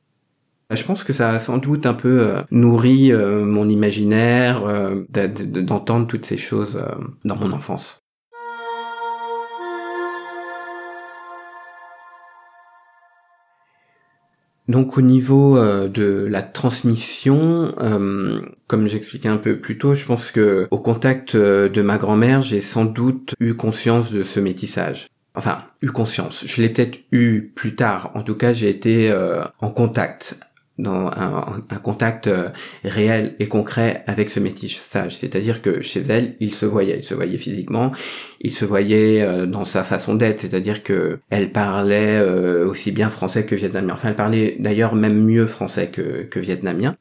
Je 0.71 0.83
pense 0.83 1.05
que 1.05 1.13
ça 1.13 1.31
a 1.31 1.39
sans 1.39 1.59
doute 1.59 1.87
un 1.87 1.95
peu 1.95 2.23
euh, 2.23 2.43
nourri 2.51 3.13
mon 3.13 3.69
imaginaire 3.69 4.63
d'entendre 5.11 6.09
toutes 6.09 6.27
ces 6.27 6.37
choses 6.37 6.83
dans 7.25 7.37
mon 7.37 7.53
enfance. 7.53 8.06
Donc 14.69 14.99
au 14.99 15.01
niveau 15.01 15.57
euh, 15.57 15.89
de 15.89 16.27
la 16.29 16.43
transmission, 16.43 17.73
euh, 17.81 18.41
comme 18.67 18.89
j'expliquais 18.89 19.29
un 19.29 19.37
peu 19.37 19.59
plus 19.59 19.79
tôt, 19.79 19.95
je 19.95 20.05
pense 20.07 20.31
que 20.33 20.67
au 20.71 20.79
contact 20.79 21.35
euh, 21.35 21.69
de 21.69 21.83
ma 21.83 21.99
grand-mère, 21.99 22.43
j'ai 22.43 22.61
sans 22.61 22.85
doute 22.85 23.35
eu 23.39 23.55
conscience 23.55 24.11
de 24.11 24.25
ce 24.25 24.41
métissage. 24.41 25.07
Enfin, 25.37 25.65
eu 25.83 25.91
conscience. 25.91 26.45
Je 26.47 26.63
l'ai 26.63 26.69
peut-être 26.71 26.99
eu 27.13 27.53
plus 27.55 27.77
tard. 27.77 28.11
En 28.15 28.23
tout 28.23 28.35
cas, 28.35 28.55
j'ai 28.55 28.71
été 28.71 29.15
en 29.61 29.69
contact 29.69 30.39
dans 30.79 31.07
un, 31.07 31.63
un, 31.71 31.77
contact 31.77 32.27
euh, 32.27 32.51
réel 32.85 33.35
et 33.39 33.49
concret 33.49 34.05
avec 34.07 34.29
ce 34.29 34.41
métissage. 34.41 35.17
C'est-à-dire 35.17 35.63
que 35.63 35.81
chez 35.81 36.03
elle, 36.09 36.35
il 36.41 36.55
se 36.55 36.67
voyait, 36.67 36.99
il 36.99 37.05
se 37.05 37.15
voyait 37.15 37.39
physiquement, 37.39 37.93
il 38.41 38.53
se 38.53 38.65
voyait 38.65 39.23
euh, 39.23 39.47
dans 39.47 39.65
sa 39.65 39.85
façon 39.85 40.15
d'être, 40.15 40.43
c'est-à-dire 40.43 40.83
que 40.83 41.21
elle 41.31 41.51
parlait 41.51 42.19
euh, 42.19 42.69
aussi 42.69 42.93
bien 42.93 43.09
français 43.09 43.47
que 43.47 43.55
vietnamien. 43.55 43.95
Enfin, 43.95 44.11
elle 44.11 44.17
parlait 44.17 44.57
d'ailleurs 44.59 44.95
même 44.95 45.25
mieux 45.25 45.47
français 45.47 45.89
que, 45.89 46.25
que 46.25 46.41
vietnamien. 46.41 46.97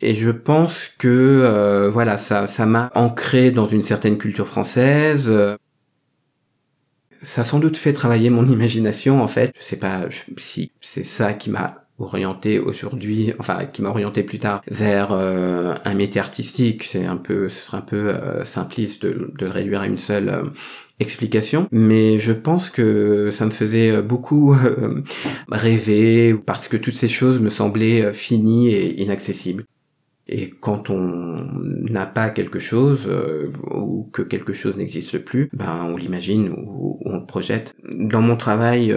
Et 0.00 0.14
je 0.14 0.30
pense 0.30 0.94
que 0.96 1.90
voilà, 1.92 2.18
ça, 2.18 2.46
ça 2.46 2.66
m'a 2.66 2.92
ancré 2.94 3.50
dans 3.50 3.66
une 3.66 3.82
certaine 3.82 4.16
culture 4.16 4.46
française 4.46 5.28
Ça 7.22 7.40
a 7.40 7.44
sans 7.44 7.58
doute 7.58 7.76
fait 7.76 7.92
travailler 7.92 8.30
mon 8.30 8.46
imagination 8.48 9.20
en 9.20 9.26
fait. 9.26 9.52
Je 9.58 9.64
sais 9.64 9.76
pas 9.76 10.02
si 10.36 10.70
c'est 10.80 11.02
ça 11.02 11.32
qui 11.32 11.50
m'a 11.50 11.87
orienté 11.98 12.58
aujourd'hui, 12.58 13.32
enfin 13.38 13.66
qui 13.66 13.82
m'a 13.82 13.90
orienté 13.90 14.22
plus 14.22 14.38
tard 14.38 14.62
vers 14.68 15.12
euh, 15.12 15.74
un 15.84 15.94
métier 15.94 16.20
artistique. 16.20 16.84
C'est 16.84 17.04
un 17.04 17.16
peu, 17.16 17.48
ce 17.48 17.62
serait 17.62 17.78
un 17.78 17.82
peu 17.82 18.08
euh, 18.08 18.44
simpliste 18.44 19.02
de, 19.02 19.32
de, 19.36 19.46
le 19.46 19.50
réduire 19.50 19.80
à 19.80 19.86
une 19.86 19.98
seule 19.98 20.28
euh, 20.28 20.42
explication, 21.00 21.68
mais 21.70 22.18
je 22.18 22.32
pense 22.32 22.70
que 22.70 23.30
ça 23.30 23.46
me 23.46 23.50
faisait 23.50 24.02
beaucoup 24.02 24.56
rêver 25.48 26.34
parce 26.34 26.66
que 26.66 26.76
toutes 26.76 26.96
ces 26.96 27.08
choses 27.08 27.38
me 27.38 27.50
semblaient 27.50 28.12
finies 28.12 28.70
et 28.70 29.00
inaccessibles. 29.00 29.64
Et 30.28 30.50
quand 30.50 30.90
on 30.90 31.46
n'a 31.90 32.06
pas 32.06 32.28
quelque 32.28 32.58
chose 32.58 33.10
ou 33.70 34.10
que 34.12 34.20
quelque 34.20 34.52
chose 34.52 34.76
n'existe 34.76 35.18
plus, 35.18 35.48
ben 35.54 35.84
on 35.84 35.96
l'imagine 35.96 36.50
ou, 36.50 36.98
on 37.04 37.20
le 37.20 37.24
projette. 37.26 37.74
Dans 37.90 38.20
mon 38.20 38.36
travail, 38.36 38.94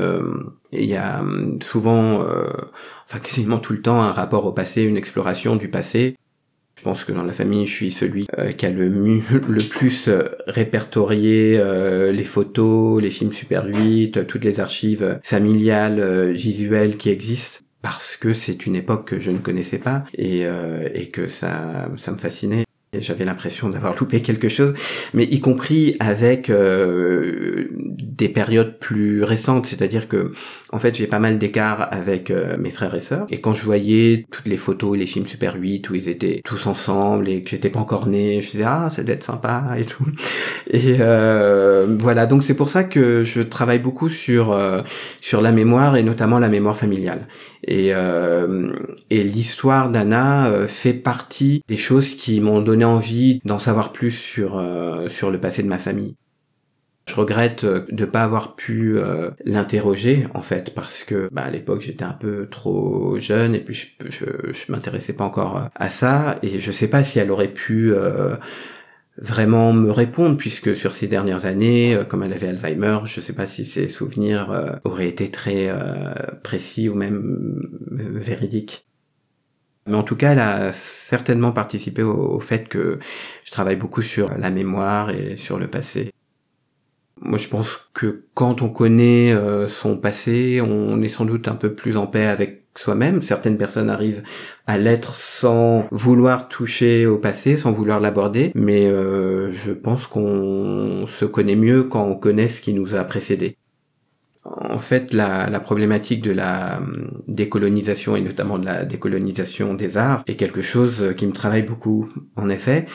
il 0.73 0.85
y 0.85 0.95
a 0.95 1.23
souvent 1.61 2.19
enfin 3.07 3.19
quasiment 3.19 3.59
tout 3.59 3.73
le 3.73 3.81
temps 3.81 4.01
un 4.01 4.11
rapport 4.11 4.45
au 4.45 4.51
passé, 4.51 4.83
une 4.83 4.97
exploration 4.97 5.55
du 5.55 5.69
passé. 5.69 6.15
Je 6.81 6.83
pense 6.83 7.03
que 7.03 7.11
dans 7.11 7.23
la 7.23 7.31
famille, 7.33 7.67
je 7.67 7.73
suis 7.75 7.91
celui 7.91 8.25
euh, 8.39 8.53
qui 8.53 8.65
a 8.65 8.71
le, 8.71 8.87
le 9.47 9.69
plus 9.69 10.07
euh, 10.07 10.23
répertorié 10.47 11.59
euh, 11.59 12.11
les 12.11 12.23
photos, 12.23 12.99
les 12.99 13.11
films 13.11 13.33
Super 13.33 13.67
8, 13.67 14.25
toutes 14.25 14.43
les 14.43 14.59
archives 14.59 15.19
familiales, 15.21 16.31
visuelles 16.31 16.97
qui 16.97 17.09
existent 17.09 17.59
parce 17.81 18.17
que 18.17 18.33
c'est 18.33 18.65
une 18.65 18.75
époque 18.75 19.07
que 19.07 19.19
je 19.19 19.31
ne 19.31 19.39
connaissais 19.39 19.79
pas 19.79 20.03
et, 20.13 20.41
et 20.93 21.09
que 21.09 21.27
ça, 21.27 21.89
ça 21.97 22.11
me 22.11 22.17
fascinait. 22.17 22.65
J'avais 22.99 23.23
l'impression 23.23 23.69
d'avoir 23.69 23.95
loupé 23.99 24.21
quelque 24.21 24.49
chose, 24.49 24.73
mais 25.13 25.23
y 25.23 25.39
compris 25.39 25.95
avec 26.01 26.49
euh, 26.49 27.69
des 27.71 28.27
périodes 28.27 28.79
plus 28.79 29.23
récentes, 29.23 29.65
c'est-à-dire 29.65 30.09
que 30.09 30.33
en 30.73 30.77
fait 30.77 30.93
j'ai 30.93 31.07
pas 31.07 31.19
mal 31.19 31.37
d'écart 31.37 31.87
avec 31.89 32.29
euh, 32.29 32.57
mes 32.57 32.69
frères 32.69 32.93
et 32.93 32.99
sœurs, 32.99 33.27
et 33.29 33.39
quand 33.39 33.53
je 33.53 33.63
voyais 33.63 34.25
toutes 34.29 34.47
les 34.47 34.57
photos, 34.57 34.97
les 34.97 35.05
films 35.05 35.25
Super 35.25 35.55
8 35.55 35.89
où 35.89 35.95
ils 35.95 36.09
étaient 36.09 36.41
tous 36.43 36.67
ensemble 36.67 37.29
et 37.29 37.43
que 37.43 37.51
j'étais 37.51 37.69
pas 37.69 37.79
encore 37.79 38.07
né, 38.07 38.41
je 38.41 38.51
disais 38.51 38.65
ah 38.67 38.89
ça 38.91 39.03
doit 39.03 39.15
être 39.15 39.23
sympa 39.23 39.75
et 39.77 39.85
tout. 39.85 40.05
Et 40.69 40.97
euh, 40.99 41.95
voilà, 41.99 42.25
donc 42.25 42.43
c'est 42.43 42.53
pour 42.53 42.69
ça 42.69 42.83
que 42.83 43.23
je 43.23 43.41
travaille 43.41 43.79
beaucoup 43.79 44.09
sur 44.09 44.57
sur 45.21 45.41
la 45.41 45.51
mémoire 45.51 45.95
et 45.95 46.03
notamment 46.03 46.39
la 46.39 46.49
mémoire 46.49 46.77
familiale. 46.77 47.27
Et, 47.63 47.93
euh, 47.93 48.73
et 49.09 49.23
l'histoire 49.23 49.89
d'Anna 49.89 50.47
euh, 50.47 50.67
fait 50.67 50.93
partie 50.93 51.63
des 51.67 51.77
choses 51.77 52.15
qui 52.15 52.41
m'ont 52.41 52.61
donné 52.61 52.85
envie 52.85 53.39
d'en 53.45 53.59
savoir 53.59 53.91
plus 53.91 54.11
sur, 54.11 54.57
euh, 54.57 55.09
sur 55.09 55.31
le 55.31 55.39
passé 55.39 55.61
de 55.63 55.67
ma 55.67 55.77
famille. 55.77 56.15
Je 57.07 57.15
regrette 57.15 57.65
de 57.65 58.05
pas 58.05 58.23
avoir 58.23 58.55
pu 58.55 58.97
l'interroger 59.43 60.27
en 60.35 60.43
fait 60.43 60.73
parce 60.73 61.03
que 61.03 61.29
bah, 61.31 61.41
à 61.41 61.49
l'époque 61.49 61.81
j'étais 61.81 62.03
un 62.05 62.13
peu 62.13 62.47
trop 62.49 63.19
jeune 63.19 63.55
et 63.55 63.59
puis 63.59 63.73
je, 63.73 63.87
je, 64.09 64.25
je 64.53 64.71
m'intéressais 64.71 65.13
pas 65.13 65.25
encore 65.25 65.69
à 65.75 65.89
ça 65.89 66.37
et 66.43 66.59
je 66.59 66.71
sais 66.71 66.87
pas 66.87 67.03
si 67.03 67.17
elle 67.17 67.31
aurait 67.31 67.51
pu 67.51 67.91
vraiment 69.21 69.71
me 69.71 69.91
répondre 69.91 70.35
puisque 70.35 70.75
sur 70.75 70.93
ces 70.93 71.07
dernières 71.07 71.45
années, 71.45 71.95
euh, 71.95 72.03
comme 72.03 72.23
elle 72.23 72.33
avait 72.33 72.47
Alzheimer, 72.47 72.99
je 73.05 73.19
ne 73.19 73.23
sais 73.23 73.33
pas 73.33 73.45
si 73.45 73.65
ses 73.65 73.87
souvenirs 73.87 74.51
euh, 74.51 74.71
auraient 74.83 75.07
été 75.07 75.29
très 75.29 75.69
euh, 75.69 76.13
précis 76.43 76.89
ou 76.89 76.95
même 76.95 77.61
véridiques. 77.91 78.85
Mais 79.85 79.95
en 79.95 80.03
tout 80.03 80.15
cas, 80.15 80.33
elle 80.33 80.39
a 80.39 80.73
certainement 80.73 81.51
participé 81.51 82.03
au, 82.03 82.39
fait 82.39 82.67
que 82.67 82.99
je 83.43 83.51
travaille 83.51 83.75
beaucoup 83.75 84.01
sur 84.01 84.35
la 84.37 84.49
mémoire 84.49 85.11
et 85.11 85.37
sur 85.37 85.57
le 85.57 85.69
passé. 85.69 86.11
Moi, 87.19 87.37
je 87.37 87.47
pense 87.47 87.89
que 87.93 88.25
quand 88.33 88.61
on 88.61 88.69
connaît 88.69 89.35
son 89.69 89.97
passé, 89.97 90.61
on 90.61 91.01
est 91.01 91.09
sans 91.09 91.25
doute 91.25 91.47
un 91.47 91.55
peu 91.55 91.73
plus 91.73 91.97
en 91.97 92.05
paix 92.05 92.25
avec 92.25 92.60
soi-même. 92.75 93.21
Certaines 93.21 93.57
personnes 93.57 93.89
arrivent 93.89 94.23
à 94.67 94.77
l'être 94.77 95.15
sans 95.17 95.87
vouloir 95.91 96.47
toucher 96.47 97.05
au 97.05 97.17
passé, 97.17 97.57
sans 97.57 97.71
vouloir 97.71 97.99
l'aborder, 97.99 98.51
mais 98.55 98.87
euh, 98.87 99.53
je 99.53 99.71
pense 99.71 100.07
qu'on 100.07 101.05
se 101.07 101.25
connaît 101.25 101.55
mieux 101.55 101.83
quand 101.83 102.05
on 102.05 102.15
connaît 102.15 102.49
ce 102.49 102.61
qui 102.61 102.73
nous 102.73 102.95
a 102.95 103.03
précédé. 103.03 103.57
En 104.43 104.79
fait, 104.79 105.13
la, 105.13 105.59
problématique 105.59 106.23
de 106.23 106.31
la 106.31 106.79
hum, 106.79 107.21
décolonisation 107.27 108.15
et 108.15 108.21
notamment 108.21 108.57
de 108.57 108.65
la 108.65 108.85
décolonisation 108.85 109.75
des 109.75 109.97
arts 109.97 110.23
est 110.25 110.35
quelque 110.35 110.63
chose 110.63 111.13
qui 111.15 111.27
me 111.27 111.31
travaille 111.31 111.61
beaucoup. 111.61 112.09
En 112.35 112.49
effet, 112.49 112.87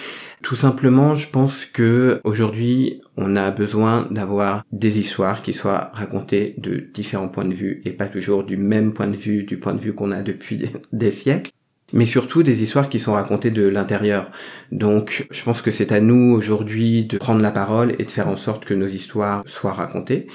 tout 0.43 0.57
simplement, 0.57 1.15
je 1.15 1.31
pense 1.31 1.65
que 1.65 2.21
aujourd'hui, 2.25 3.01
on 3.17 3.37
a 3.37 3.51
besoin 3.53 4.09
d'avoir 4.11 4.65
des 4.73 4.99
histoires 4.99 5.43
qui 5.43 5.53
soient 5.53 5.91
racontées 5.95 6.55
de 6.59 6.89
différents 6.93 7.29
points 7.29 7.45
de 7.45 7.55
vue 7.55 7.81
et 7.85 7.93
pas 7.93 8.07
toujours 8.07 8.43
du 8.43 8.57
même 8.57 8.93
point 8.93 9.09
de 9.09 9.17
vue, 9.17 9.45
du 9.45 9.59
point 9.59 9.75
de 9.75 9.81
vue 9.81 9.95
qu'on 9.95 10.11
a 10.11 10.23
depuis 10.23 10.71
des 10.93 11.11
siècles 11.11 11.53
mais 11.93 12.07
surtout 12.07 12.43
des 12.43 12.63
histoires 12.63 12.89
qui 12.89 12.99
sont 12.99 13.13
racontées 13.13 13.51
de 13.51 13.67
l'intérieur. 13.67 14.31
Donc 14.73 15.27
je 15.31 15.43
pense 15.45 15.63
que 15.63 15.71
c'est 15.71 15.93
à 15.93 16.01
nous 16.01 16.35
aujourd'hui 16.35 17.05
de 17.05 17.19
prendre 17.19 17.41
la 17.41 17.51
parole 17.51 17.95
et 17.99 18.05
de 18.05 18.11
faire 18.11 18.29
en 18.29 18.37
sorte 18.37 18.65
que 18.65 18.75
nos 18.75 18.89
histoires 18.89 19.43
soient 19.47 19.73
racontées. 19.73 20.27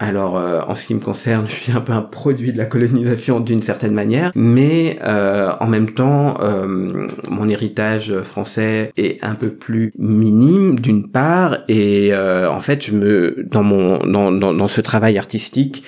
Alors, 0.00 0.36
euh, 0.36 0.60
en 0.66 0.74
ce 0.74 0.86
qui 0.86 0.94
me 0.94 1.00
concerne, 1.00 1.46
je 1.48 1.54
suis 1.54 1.72
un 1.72 1.80
peu 1.80 1.92
un 1.92 2.02
produit 2.02 2.52
de 2.52 2.58
la 2.58 2.64
colonisation 2.64 3.40
d'une 3.40 3.62
certaine 3.62 3.94
manière, 3.94 4.32
mais 4.34 4.98
euh, 5.02 5.52
en 5.60 5.66
même 5.66 5.92
temps, 5.92 6.40
euh, 6.40 7.08
mon 7.28 7.48
héritage 7.48 8.20
français 8.22 8.92
est 8.96 9.22
un 9.22 9.34
peu 9.34 9.50
plus 9.50 9.92
minime 9.98 10.80
d'une 10.80 11.10
part, 11.10 11.58
et 11.68 12.12
en 12.14 12.60
fait, 12.60 12.84
je 12.84 12.92
me 12.92 13.46
dans 13.50 13.62
mon 13.62 13.98
dans, 14.06 14.32
dans, 14.32 14.52
dans 14.52 14.68
ce 14.68 14.80
travail 14.80 15.18
artistique, 15.18 15.84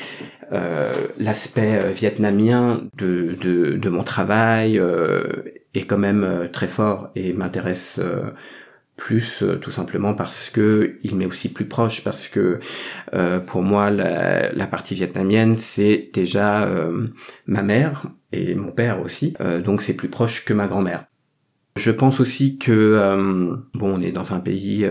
l'aspect 1.18 1.92
vietnamien 1.92 2.82
de, 2.96 3.34
de, 3.42 3.76
de, 3.76 3.88
mon 3.88 4.04
travail 4.04 4.80
est 5.74 5.82
quand 5.82 5.98
même 5.98 6.48
très 6.52 6.68
fort 6.68 7.10
et 7.16 7.32
m'intéresse 7.32 8.00
plus 8.96 9.42
euh, 9.42 9.56
tout 9.56 9.70
simplement 9.70 10.14
parce 10.14 10.50
que 10.50 10.98
il 11.02 11.16
m'est 11.16 11.26
aussi 11.26 11.50
plus 11.52 11.66
proche 11.66 12.02
parce 12.02 12.28
que 12.28 12.60
euh, 13.14 13.40
pour 13.40 13.62
moi 13.62 13.90
la, 13.90 14.52
la, 14.52 14.66
partie 14.66 14.94
vietnamienne 14.94 15.56
c'est 15.56 16.10
déjà 16.14 16.64
euh, 16.64 17.08
ma 17.46 17.62
mère 17.62 18.06
et 18.32 18.54
mon 18.54 18.72
père 18.72 19.00
aussi. 19.00 19.34
Donc 19.64 19.82
c'est 19.82 19.94
plus 19.94 20.08
proche 20.08 20.44
que 20.44 20.52
ma 20.52 20.66
grand-mère. 20.66 21.04
Je 21.76 21.90
pense 21.90 22.20
aussi 22.20 22.58
que 22.58 23.56
bon 23.74 23.94
on 23.98 24.00
est 24.00 24.12
dans 24.12 24.34
un 24.34 24.40
pays 24.40 24.88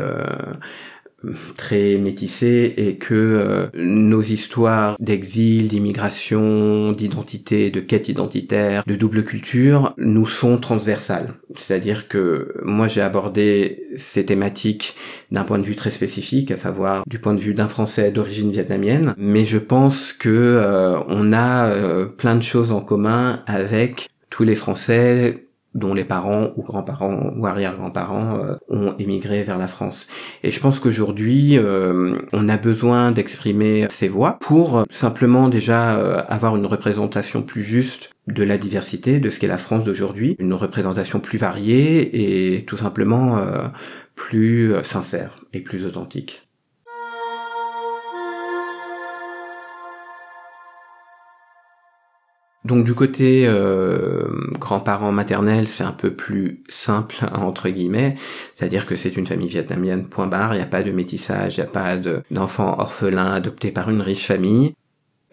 très 1.58 1.98
métissé 1.98 2.74
et 2.78 2.96
que 2.96 3.14
euh, 3.14 3.68
nos 3.76 4.22
histoires 4.22 4.96
d'exil, 5.00 5.68
d'immigration, 5.68 6.92
d'identité, 6.92 7.72
de 7.72 7.80
quête 7.80 8.10
identitaire, 8.10 8.84
de 8.86 8.96
double 8.96 9.24
culture 9.24 9.94
nous 9.98 10.28
sont 10.28 10.58
transversales. 10.58 11.34
C'est-à-dire 11.58 12.08
que 12.08 12.54
moi 12.64 12.88
j'ai 12.88 13.02
abordé 13.02 13.88
ces 13.98 14.26
thématiques 14.26 14.96
d'un 15.32 15.44
point 15.44 15.60
de 15.60 15.66
vue 15.66 15.76
très 15.76 15.92
spécifique, 15.92 16.52
à 16.52 16.58
savoir 16.58 17.04
du 17.08 17.20
point 17.20 17.34
de 17.34 17.42
vue 17.42 17.54
d'un 17.54 17.68
Français 17.68 18.12
d'origine 18.12 18.52
vietnamienne, 18.52 19.14
mais 19.18 19.46
je 19.46 19.58
pense 19.58 20.14
que 20.14 20.30
euh, 20.30 21.00
on 21.08 21.34
a 21.34 21.68
euh, 21.68 22.06
plein 22.06 22.36
de 22.36 22.44
choses 22.44 22.72
en 22.72 22.82
commun 22.82 23.44
avec 23.48 24.10
tous 24.30 24.44
les 24.44 24.56
Français 24.56 25.45
dont 25.76 25.94
les 25.94 26.06
parents 26.06 26.52
ou 26.56 26.64
grands-parents 26.64 27.34
ou 27.36 27.46
arrière-grands-parents 27.46 28.40
euh, 28.40 28.56
ont 28.70 28.96
émigré 28.98 29.44
vers 29.44 29.58
la 29.58 29.68
France. 29.68 30.08
Et 30.42 30.52
je 30.52 30.60
pense 30.60 30.80
qu'aujourd'hui, 30.80 31.58
euh, 31.58 32.18
on 32.34 32.50
a 32.50 32.58
besoin 32.58 33.12
d'exprimer 33.12 33.86
ces 33.90 34.08
voix 34.08 34.38
pour 34.40 34.80
euh, 34.80 34.84
simplement 34.90 35.50
déjà 35.50 35.76
avoir 36.30 36.56
une 36.56 36.66
représentation 36.66 37.42
plus 37.42 37.64
juste 37.64 38.12
de 38.28 38.44
la 38.44 38.58
diversité, 38.58 39.20
de 39.20 39.30
ce 39.30 39.40
qu'est 39.40 39.48
la 39.48 39.58
France 39.58 39.84
d'aujourd'hui, 39.84 40.36
une 40.40 40.54
représentation 40.54 41.20
plus 41.20 41.38
variée 41.38 42.56
et 42.56 42.64
tout 42.66 42.78
simplement 42.78 43.40
plus 44.16 44.74
sincère 44.84 45.44
et 45.54 45.60
plus 45.60 45.86
authentique. 45.86 46.45
Donc 52.66 52.84
du 52.84 52.96
côté 52.96 53.46
euh, 53.48 54.28
grands-parents 54.60 55.12
maternels, 55.12 55.68
c'est 55.68 55.84
un 55.84 55.92
peu 55.92 56.16
plus 56.16 56.64
simple 56.68 57.16
entre 57.36 57.70
guillemets, 57.70 58.18
c'est-à-dire 58.56 58.88
que 58.88 58.96
c'est 58.96 59.16
une 59.16 59.28
famille 59.28 59.48
vietnamienne 59.48 60.08
point 60.08 60.26
barre, 60.26 60.56
il 60.56 60.58
n'y 60.58 60.64
a 60.64 60.68
pas 60.68 60.82
de 60.82 60.92
métissage, 60.92 61.58
il 61.58 61.62
n'y 61.62 61.68
a 61.68 61.70
pas 61.70 61.96
d'enfants 62.32 62.76
orphelins 62.80 63.32
adoptés 63.34 63.72
par 63.72 63.92
une 63.92 64.02
riche 64.02 64.26
famille. 64.26 64.74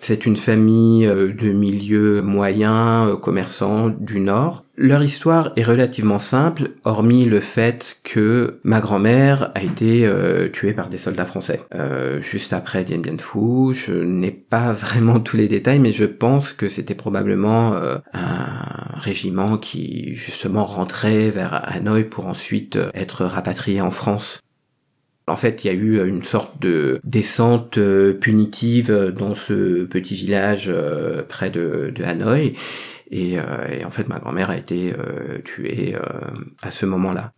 C'est 0.05 0.27
une 0.27 0.37
famille 0.37 1.07
euh, 1.07 1.33
de 1.33 1.53
milieu 1.53 2.23
moyen, 2.23 3.07
euh, 3.07 3.17
commerçant 3.17 3.89
du 3.89 4.19
Nord. 4.19 4.65
Leur 4.77 5.01
histoire 5.05 5.53
est 5.55 5.63
relativement 5.63 6.19
simple, 6.19 6.73
hormis 6.83 7.25
le 7.25 7.39
fait 7.39 8.01
que 8.03 8.59
ma 8.65 8.81
grand-mère 8.81 9.53
a 9.55 9.63
été 9.63 10.05
euh, 10.05 10.49
tuée 10.49 10.73
par 10.73 10.89
des 10.89 10.99
soldats 10.99 11.25
français. 11.25 11.61
juste 12.21 12.53
après 12.53 12.83
Dien 12.83 12.99
Bien 12.99 13.17
Phu, 13.17 13.75
je 13.75 13.93
n'ai 13.93 14.33
pas 14.33 14.73
vraiment 14.73 15.21
tous 15.21 15.37
les 15.37 15.47
détails, 15.47 15.79
mais 15.79 15.93
je 15.93 16.07
pense 16.07 16.53
que 16.53 16.69
c'était 16.69 16.97
probablement 16.97 17.77
un 18.13 18.99
régiment 18.99 19.57
qui 19.57 20.17
justement 20.17 20.65
rentrait 20.65 21.31
vers 21.31 21.63
Hanoï 21.73 22.05
pour 22.05 22.27
ensuite 22.27 22.77
être 22.95 23.25
rapatrié 23.25 23.81
en 23.81 23.93
France. 23.93 24.43
En 25.27 25.37
fait, 25.37 25.65
il 25.65 25.67
y 25.69 25.71
a 25.71 25.75
eu 25.75 26.07
une 26.07 26.25
sorte 26.25 26.61
de 26.61 27.01
descente 27.05 27.79
euh, 27.79 28.13
punitive 28.13 29.13
dans 29.17 29.35
ce 29.35 29.85
petit 29.85 30.15
village 30.15 30.67
euh, 30.69 31.23
près 31.23 31.51
de, 31.51 31.93
Hanoï. 32.03 32.55
Et, 33.11 33.39
en 33.39 33.91
fait, 33.91 34.09
ma 34.09 34.19
grand-mère 34.19 34.49
a 34.49 34.57
été 34.57 34.95
tuée 35.45 35.95
à 36.63 36.71
ce 36.71 36.87
moment-là. 36.87 37.33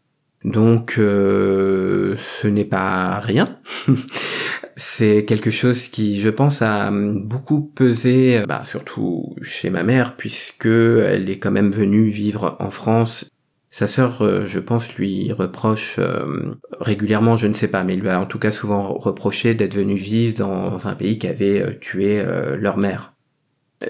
Donc, 0.44 0.92
ce 0.96 2.46
n'est 2.46 2.64
pas 2.64 3.18
rien. 3.18 3.58
c'est 4.76 5.24
quelque 5.24 5.50
chose 5.50 5.88
qui, 5.88 6.20
je 6.20 6.30
pense, 6.30 6.62
a 6.62 6.92
beaucoup 6.92 7.60
pesé, 7.60 8.42
bah, 8.46 8.62
surtout 8.64 9.34
chez 9.42 9.70
ma 9.70 9.82
mère, 9.82 10.16
puisque 10.16 10.66
elle 10.66 11.28
est 11.28 11.38
quand 11.38 11.50
même 11.50 11.72
venue 11.72 12.08
vivre 12.08 12.56
en 12.60 12.70
France. 12.70 13.28
Sa 13.74 13.88
sœur, 13.88 14.22
euh, 14.22 14.46
je 14.46 14.60
pense, 14.60 14.94
lui 14.94 15.32
reproche 15.32 15.96
euh, 15.98 16.54
régulièrement, 16.78 17.34
je 17.34 17.48
ne 17.48 17.54
sais 17.54 17.66
pas, 17.66 17.82
mais 17.82 17.96
lui 17.96 18.08
a 18.08 18.20
en 18.20 18.24
tout 18.24 18.38
cas 18.38 18.52
souvent 18.52 18.94
reproché 18.94 19.54
d'être 19.54 19.74
venu 19.74 19.96
vivre 19.96 20.36
dans 20.36 20.86
un 20.86 20.94
pays 20.94 21.18
qui 21.18 21.26
avait 21.26 21.60
euh, 21.60 21.72
tué 21.80 22.24
leur 22.56 22.76
mère. 22.76 23.14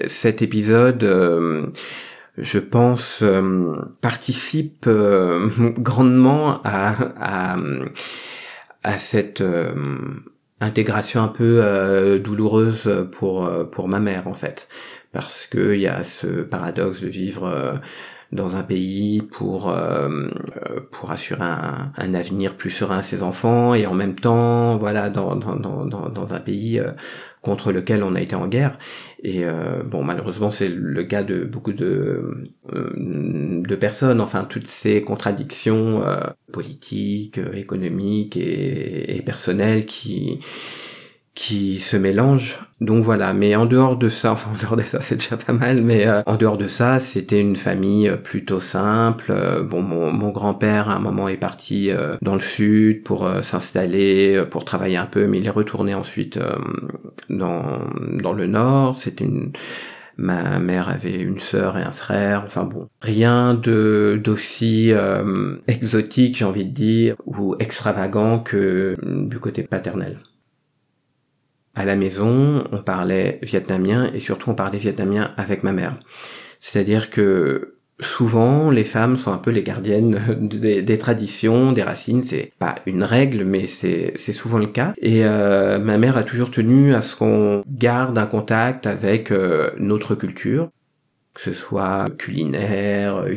Cet 0.07 0.41
épisode, 0.41 1.03
je 2.35 2.59
pense, 2.59 3.23
participe 4.01 4.89
grandement 5.77 6.63
à, 6.63 7.53
à, 7.53 7.57
à 8.81 8.97
cette 8.97 9.43
intégration 10.59 11.21
un 11.21 11.27
peu 11.27 12.19
douloureuse 12.21 13.07
pour 13.11 13.49
pour 13.71 13.87
ma 13.87 13.99
mère 13.99 14.27
en 14.27 14.33
fait 14.33 14.67
parce 15.13 15.45
que 15.45 15.75
il 15.75 15.81
y 15.81 15.87
a 15.87 16.03
ce 16.03 16.41
paradoxe 16.41 17.01
de 17.01 17.07
vivre 17.07 17.79
dans 18.31 18.55
un 18.55 18.63
pays 18.63 19.21
pour 19.21 19.73
pour 20.91 21.11
assurer 21.11 21.43
un, 21.43 21.91
un, 21.97 22.13
avenir 22.13 22.55
plus 22.55 22.71
serein 22.71 22.99
à 22.99 23.03
ses 23.03 23.23
enfants 23.23 23.73
et 23.73 23.85
en 23.85 23.93
même 23.93 24.15
temps 24.15 24.77
voilà 24.77 25.09
dans 25.09 25.35
dans 25.35 25.55
dans 25.55 25.85
dans 25.85 26.33
un 26.33 26.39
pays 26.39 26.81
contre 27.45 27.71
lequel 27.71 28.03
on 28.03 28.15
a 28.15 28.21
été 28.21 28.35
en 28.35 28.47
guerre. 28.47 28.77
Et 29.23 29.45
euh, 29.45 29.83
bon, 29.83 30.03
malheureusement, 30.03 30.49
c'est 30.51 30.67
le 30.67 31.03
cas 31.03 31.23
de 31.23 31.45
beaucoup 31.45 31.73
de, 31.73 32.49
euh, 32.73 33.61
de 33.63 33.75
personnes. 33.75 34.19
Enfin, 34.19 34.45
toutes 34.45 34.67
ces 34.67 35.03
contradictions 35.03 36.03
euh, 36.03 36.19
politiques, 36.51 37.39
économiques 37.53 38.35
et, 38.35 39.15
et 39.15 39.21
personnelles 39.21 39.85
qui 39.85 40.39
qui 41.35 41.79
se 41.79 41.97
mélangent. 41.97 42.59
Donc 42.81 43.03
voilà, 43.03 43.33
mais 43.33 43.55
en 43.55 43.65
dehors 43.65 43.97
de 43.97 44.09
ça, 44.09 44.31
enfin 44.33 44.51
en 44.53 44.61
dehors 44.61 44.77
de 44.77 44.83
ça 44.83 45.01
c'est 45.01 45.15
déjà 45.15 45.37
pas 45.37 45.53
mal, 45.53 45.81
mais 45.81 46.07
euh, 46.07 46.21
en 46.25 46.37
dehors 46.37 46.57
de 46.57 46.67
ça 46.67 46.99
c'était 46.99 47.39
une 47.39 47.57
famille 47.57 48.09
euh, 48.09 48.17
plutôt 48.17 48.61
simple. 48.61 49.25
Euh, 49.29 49.61
bon, 49.61 49.81
mon, 49.81 50.11
mon 50.11 50.29
grand-père 50.29 50.89
à 50.89 50.95
un 50.95 50.99
moment 50.99 51.27
est 51.27 51.37
parti 51.37 51.91
dans 52.21 52.35
le 52.35 52.41
sud 52.41 53.03
pour 53.03 53.29
s'installer, 53.43 54.43
pour 54.49 54.65
travailler 54.65 54.97
un 54.97 55.05
peu, 55.05 55.27
mais 55.27 55.37
il 55.39 55.45
est 55.45 55.51
retourné 55.51 55.93
ensuite 55.93 56.39
dans, 57.29 57.79
dans 58.21 58.33
le 58.33 58.47
nord. 58.47 58.97
C'était 58.99 59.25
une 59.25 59.51
ma 60.17 60.59
mère 60.59 60.87
avait 60.87 61.19
une 61.21 61.39
sœur 61.39 61.77
et 61.77 61.83
un 61.83 61.91
frère, 61.91 62.43
enfin 62.45 62.63
bon, 62.63 62.87
rien 63.01 63.53
de 63.53 64.19
d'aussi 64.23 64.93
exotique, 65.67 66.37
j'ai 66.37 66.45
envie 66.45 66.65
de 66.65 66.73
dire, 66.73 67.15
ou 67.25 67.55
extravagant 67.59 68.39
que 68.39 68.95
du 69.03 69.39
côté 69.39 69.63
paternel 69.63 70.17
à 71.75 71.85
la 71.85 71.95
maison, 71.95 72.63
on 72.71 72.77
parlait 72.77 73.39
vietnamien 73.41 74.09
et 74.13 74.19
surtout 74.19 74.49
on 74.49 74.55
parlait 74.55 74.77
vietnamien 74.77 75.31
avec 75.37 75.63
ma 75.63 75.73
mère. 75.73 75.97
C'est-à-dire 76.59 77.09
que 77.09 77.75
souvent 77.99 78.69
les 78.71 78.83
femmes 78.83 79.17
sont 79.17 79.31
un 79.31 79.37
peu 79.37 79.51
les 79.51 79.63
gardiennes 79.63 80.19
des, 80.39 80.97
traditions, 80.97 81.71
des 81.71 81.83
racines. 81.83 82.23
C'est 82.23 82.51
pas 82.59 82.75
une 82.85 83.03
règle, 83.03 83.43
mais 83.43 83.67
c'est 83.67 84.15
souvent 84.33 84.57
le 84.57 84.67
cas. 84.67 84.93
Et 84.97 85.25
euh, 85.25 85.79
ma 85.79 85.97
mère 85.97 86.17
a 86.17 86.23
toujours 86.23 86.51
tenu 86.51 86.93
à 86.93 87.01
ce 87.01 87.15
qu'on 87.15 87.63
garde 87.67 88.17
un 88.17 88.25
contact 88.25 88.87
avec 88.87 89.31
euh, 89.31 89.71
notre 89.77 90.15
culture 90.15 90.69
que 91.35 91.41
ce 91.41 91.53
soit 91.53 92.05
culinaire, 92.17 93.17
euh, 93.17 93.35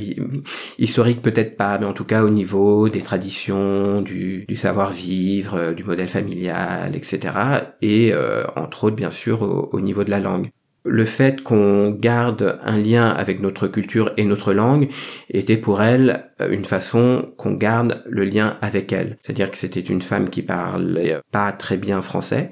historique 0.78 1.20
peut-être 1.20 1.56
pas, 1.56 1.78
mais 1.78 1.84
en 1.84 1.92
tout 1.92 2.04
cas 2.04 2.22
au 2.22 2.30
niveau 2.30 2.88
des 2.88 3.00
traditions, 3.00 4.00
du, 4.00 4.46
savoir-vivre, 4.56 5.54
euh, 5.54 5.72
du 5.72 5.82
modèle 5.82 6.08
familial, 6.08 6.94
etc. 6.94 7.34
Et 7.82 8.12
euh, 8.12 8.44
entre 8.54 8.84
autres 8.84 8.96
bien 8.96 9.10
sûr 9.10 9.42
au, 9.42 9.80
niveau 9.80 10.04
de 10.04 10.10
la 10.10 10.20
langue. 10.20 10.48
Le 10.84 11.04
fait 11.04 11.42
qu'on 11.42 11.90
garde 11.90 12.60
un 12.64 12.78
lien 12.78 13.10
avec 13.10 13.40
notre 13.40 13.66
culture 13.66 14.12
et 14.16 14.24
notre 14.24 14.52
langue 14.52 14.88
était 15.28 15.56
pour 15.56 15.82
elle 15.82 16.30
une 16.48 16.64
façon 16.64 17.32
qu'on 17.36 17.52
garde 17.52 18.02
le 18.06 18.24
lien 18.24 18.56
avec 18.62 18.92
elle. 18.92 19.18
C'est-à-dire 19.22 19.50
que 19.50 19.58
c'était 19.58 19.80
une 19.80 20.02
femme 20.02 20.30
qui 20.30 20.42
parlait 20.42 21.18
pas 21.32 21.50
très 21.52 21.76
bien 21.76 22.00
français, 22.00 22.50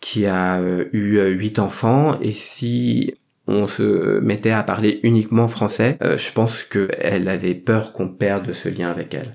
qui 0.00 0.26
a 0.26 0.60
eu 0.92 1.20
huit 1.34 1.58
enfants, 1.58 2.18
et 2.22 2.32
si 2.32 3.14
on 3.46 3.66
se 3.66 4.18
mettait 4.20 4.50
à 4.50 4.62
parler 4.62 5.00
uniquement 5.02 5.48
français, 5.48 5.98
euh, 6.02 6.18
je 6.18 6.32
pense 6.32 6.64
qu'elle 6.64 7.28
avait 7.28 7.54
peur 7.54 7.92
qu'on 7.92 8.08
perde 8.08 8.52
ce 8.52 8.68
lien 8.68 8.90
avec 8.90 9.14
elle. 9.14 9.34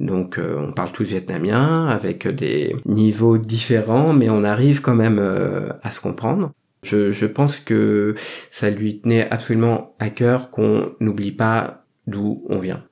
Donc 0.00 0.38
euh, 0.38 0.56
on 0.58 0.72
parle 0.72 0.90
tous 0.92 1.04
vietnamien 1.04 1.86
avec 1.86 2.26
des 2.26 2.74
niveaux 2.86 3.38
différents, 3.38 4.12
mais 4.12 4.30
on 4.30 4.42
arrive 4.42 4.80
quand 4.80 4.94
même 4.94 5.18
euh, 5.20 5.68
à 5.82 5.90
se 5.90 6.00
comprendre. 6.00 6.52
Je, 6.82 7.12
je, 7.12 7.26
pense 7.26 7.60
que 7.60 8.16
ça 8.50 8.68
lui 8.68 9.00
tenait 9.00 9.30
absolument 9.30 9.94
à 10.00 10.10
cœur 10.10 10.50
qu'on 10.50 10.92
n'oublie 10.98 11.30
pas 11.30 11.84
d'où 12.08 12.44
on 12.48 12.58
vient. 12.58 12.82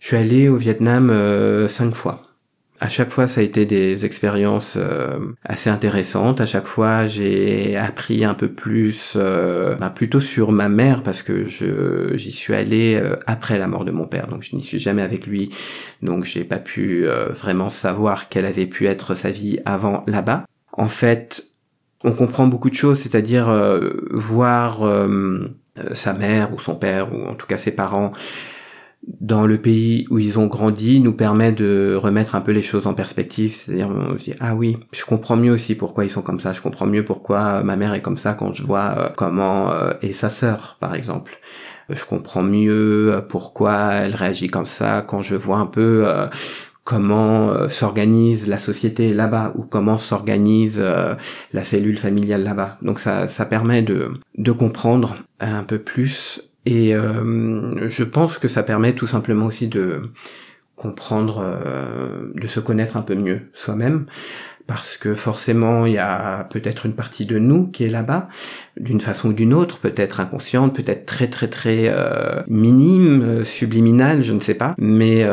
Je 0.00 0.08
suis 0.08 0.16
allé 0.16 0.48
au 0.48 0.56
Vietnam 0.56 1.08
cinq 1.68 1.94
fois. 1.94 2.33
À 2.80 2.88
chaque 2.88 3.10
fois, 3.10 3.28
ça 3.28 3.40
a 3.40 3.44
été 3.44 3.66
des 3.66 4.04
expériences 4.04 4.74
euh, 4.76 5.18
assez 5.44 5.70
intéressantes. 5.70 6.40
À 6.40 6.46
chaque 6.46 6.66
fois, 6.66 7.06
j'ai 7.06 7.76
appris 7.76 8.24
un 8.24 8.34
peu 8.34 8.48
plus, 8.48 9.12
euh, 9.14 9.76
bah, 9.76 9.90
plutôt 9.90 10.20
sur 10.20 10.50
ma 10.50 10.68
mère 10.68 11.04
parce 11.04 11.22
que 11.22 11.46
j'y 12.16 12.32
suis 12.32 12.52
allé 12.52 12.96
euh, 12.96 13.16
après 13.26 13.58
la 13.58 13.68
mort 13.68 13.84
de 13.84 13.92
mon 13.92 14.06
père, 14.06 14.26
donc 14.26 14.42
je 14.42 14.56
n'y 14.56 14.62
suis 14.62 14.80
jamais 14.80 15.02
avec 15.02 15.26
lui, 15.26 15.50
donc 16.02 16.24
j'ai 16.24 16.42
pas 16.42 16.58
pu 16.58 17.06
vraiment 17.06 17.70
savoir 17.70 18.28
quelle 18.28 18.44
avait 18.44 18.66
pu 18.66 18.86
être 18.86 19.14
sa 19.14 19.30
vie 19.30 19.60
avant 19.64 20.02
là-bas. 20.06 20.44
En 20.72 20.88
fait, 20.88 21.46
on 22.02 22.12
comprend 22.12 22.48
beaucoup 22.48 22.70
de 22.70 22.74
choses, 22.74 23.00
c'est-à-dire 23.00 23.50
voir 24.10 24.80
sa 25.94 26.12
mère 26.12 26.52
ou 26.52 26.58
son 26.58 26.74
père 26.74 27.14
ou 27.14 27.24
en 27.24 27.34
tout 27.34 27.46
cas 27.46 27.56
ses 27.56 27.72
parents 27.72 28.12
dans 29.06 29.46
le 29.46 29.58
pays 29.58 30.06
où 30.10 30.18
ils 30.18 30.38
ont 30.38 30.46
grandi 30.46 31.00
nous 31.00 31.12
permet 31.12 31.52
de 31.52 31.98
remettre 32.00 32.34
un 32.34 32.40
peu 32.40 32.52
les 32.52 32.62
choses 32.62 32.86
en 32.86 32.94
perspective. 32.94 33.54
C'est-à-dire, 33.54 33.88
on 33.88 34.18
se 34.18 34.24
dit, 34.24 34.34
ah 34.40 34.54
oui, 34.54 34.76
je 34.92 35.04
comprends 35.04 35.36
mieux 35.36 35.52
aussi 35.52 35.74
pourquoi 35.74 36.04
ils 36.04 36.10
sont 36.10 36.22
comme 36.22 36.40
ça. 36.40 36.52
Je 36.52 36.60
comprends 36.60 36.86
mieux 36.86 37.04
pourquoi 37.04 37.62
ma 37.62 37.76
mère 37.76 37.94
est 37.94 38.02
comme 38.02 38.18
ça 38.18 38.34
quand 38.34 38.52
je 38.52 38.62
vois 38.62 38.94
euh, 38.98 39.08
comment 39.16 39.70
euh, 39.72 39.92
est 40.02 40.12
sa 40.12 40.30
sœur, 40.30 40.76
par 40.80 40.94
exemple. 40.94 41.38
Je 41.90 42.04
comprends 42.04 42.42
mieux 42.42 43.22
pourquoi 43.28 43.92
elle 43.92 44.14
réagit 44.14 44.48
comme 44.48 44.66
ça 44.66 45.04
quand 45.06 45.20
je 45.20 45.36
vois 45.36 45.58
un 45.58 45.66
peu 45.66 46.04
euh, 46.06 46.26
comment 46.82 47.68
s'organise 47.68 48.46
la 48.46 48.58
société 48.58 49.12
là-bas 49.12 49.52
ou 49.56 49.62
comment 49.64 49.98
s'organise 49.98 50.82
la 51.52 51.64
cellule 51.64 51.98
familiale 51.98 52.42
là-bas. 52.42 52.78
Donc 52.80 53.00
ça, 53.00 53.28
ça 53.28 53.44
permet 53.44 53.82
de, 53.82 54.12
de 54.36 54.52
comprendre 54.52 55.16
un 55.40 55.62
peu 55.62 55.78
plus 55.78 56.42
et 56.66 56.94
euh, 56.94 57.88
je 57.88 58.04
pense 58.04 58.38
que 58.38 58.48
ça 58.48 58.62
permet 58.62 58.94
tout 58.94 59.06
simplement 59.06 59.46
aussi 59.46 59.68
de 59.68 60.02
comprendre, 60.76 61.42
euh, 61.44 62.32
de 62.34 62.46
se 62.46 62.58
connaître 62.58 62.96
un 62.96 63.02
peu 63.02 63.14
mieux 63.14 63.42
soi-même, 63.52 64.06
parce 64.66 64.96
que 64.96 65.14
forcément 65.14 65.84
il 65.86 65.92
y 65.92 65.98
a 65.98 66.44
peut-être 66.44 66.86
une 66.86 66.94
partie 66.94 67.26
de 67.26 67.38
nous 67.38 67.68
qui 67.68 67.84
est 67.84 67.88
là-bas, 67.88 68.28
d'une 68.78 69.00
façon 69.00 69.28
ou 69.28 69.32
d'une 69.34 69.52
autre, 69.52 69.78
peut-être 69.78 70.20
inconsciente, 70.20 70.74
peut-être 70.74 71.06
très 71.06 71.28
très 71.28 71.48
très 71.48 71.88
euh, 71.88 72.42
minime, 72.48 73.44
subliminale, 73.44 74.22
je 74.22 74.32
ne 74.32 74.40
sais 74.40 74.54
pas, 74.54 74.74
mais 74.78 75.24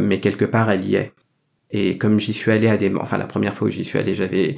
mais 0.00 0.20
quelque 0.20 0.46
part 0.46 0.70
elle 0.70 0.84
y 0.84 0.96
est. 0.96 1.12
Et 1.70 1.98
comme 1.98 2.18
j'y 2.18 2.32
suis 2.32 2.50
allé 2.50 2.68
à 2.68 2.78
des, 2.78 2.92
enfin 2.96 3.18
la 3.18 3.26
première 3.26 3.54
fois 3.54 3.68
où 3.68 3.70
j'y 3.70 3.84
suis 3.84 3.98
allé, 3.98 4.14
j'avais 4.14 4.56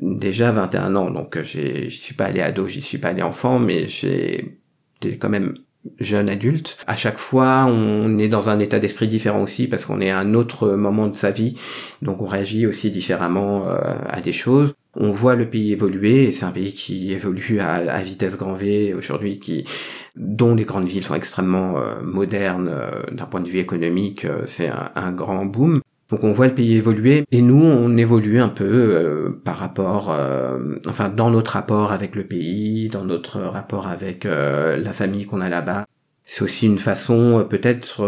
déjà 0.00 0.52
21 0.52 0.94
ans, 0.96 1.10
donc 1.10 1.40
j'y 1.42 1.90
suis 1.90 2.14
pas 2.14 2.26
allé 2.26 2.42
ado, 2.42 2.68
j'y 2.68 2.82
suis 2.82 2.98
pas 2.98 3.08
allé 3.08 3.22
enfant, 3.22 3.58
mais 3.58 3.88
j'ai 3.88 4.58
t'es 5.00 5.16
quand 5.16 5.28
même 5.28 5.54
jeune 5.98 6.28
adulte. 6.28 6.78
À 6.86 6.96
chaque 6.96 7.18
fois, 7.18 7.66
on 7.68 8.18
est 8.18 8.28
dans 8.28 8.48
un 8.48 8.58
état 8.58 8.78
d'esprit 8.78 9.08
différent 9.08 9.42
aussi 9.42 9.68
parce 9.68 9.84
qu'on 9.84 10.00
est 10.00 10.10
à 10.10 10.18
un 10.18 10.34
autre 10.34 10.70
moment 10.70 11.06
de 11.06 11.16
sa 11.16 11.30
vie, 11.30 11.56
donc 12.02 12.22
on 12.22 12.26
réagit 12.26 12.66
aussi 12.66 12.90
différemment 12.90 13.68
euh, 13.68 13.78
à 14.08 14.20
des 14.20 14.32
choses. 14.32 14.74
On 14.98 15.10
voit 15.10 15.36
le 15.36 15.48
pays 15.48 15.72
évoluer, 15.72 16.24
et 16.24 16.32
c'est 16.32 16.46
un 16.46 16.50
pays 16.50 16.72
qui 16.72 17.12
évolue 17.12 17.60
à, 17.60 18.02
vitesse 18.02 18.36
grand 18.36 18.54
V 18.54 18.94
aujourd'hui, 18.94 19.38
qui 19.38 19.64
dont 20.16 20.54
les 20.54 20.64
grandes 20.64 20.88
villes 20.88 21.04
sont 21.04 21.14
extrêmement 21.14 21.76
euh, 21.76 22.00
modernes 22.02 22.70
euh, 22.72 23.02
d'un 23.12 23.26
point 23.26 23.40
de 23.40 23.48
vue 23.48 23.58
économique, 23.58 24.26
c'est 24.46 24.68
un, 24.68 24.90
un, 24.94 25.12
grand 25.12 25.44
boom. 25.44 25.82
Donc 26.10 26.22
on 26.22 26.32
voit 26.32 26.46
le 26.46 26.54
pays 26.54 26.76
évoluer 26.76 27.24
et 27.32 27.42
nous 27.42 27.64
on 27.64 27.96
évolue 27.96 28.40
un 28.40 28.48
peu 28.48 28.64
euh, 28.64 29.40
par 29.44 29.58
rapport, 29.58 30.10
euh, 30.10 30.76
enfin 30.86 31.08
dans 31.08 31.30
notre 31.30 31.52
rapport 31.52 31.90
avec 31.90 32.14
le 32.14 32.24
pays, 32.24 32.88
dans 32.88 33.04
notre 33.04 33.40
rapport 33.40 33.88
avec 33.88 34.24
euh, 34.24 34.76
la 34.76 34.92
famille 34.92 35.26
qu'on 35.26 35.40
a 35.40 35.48
là-bas. 35.48 35.86
C'est 36.24 36.42
aussi 36.42 36.66
une 36.66 36.78
façon 36.78 37.46
peut-être 37.48 38.04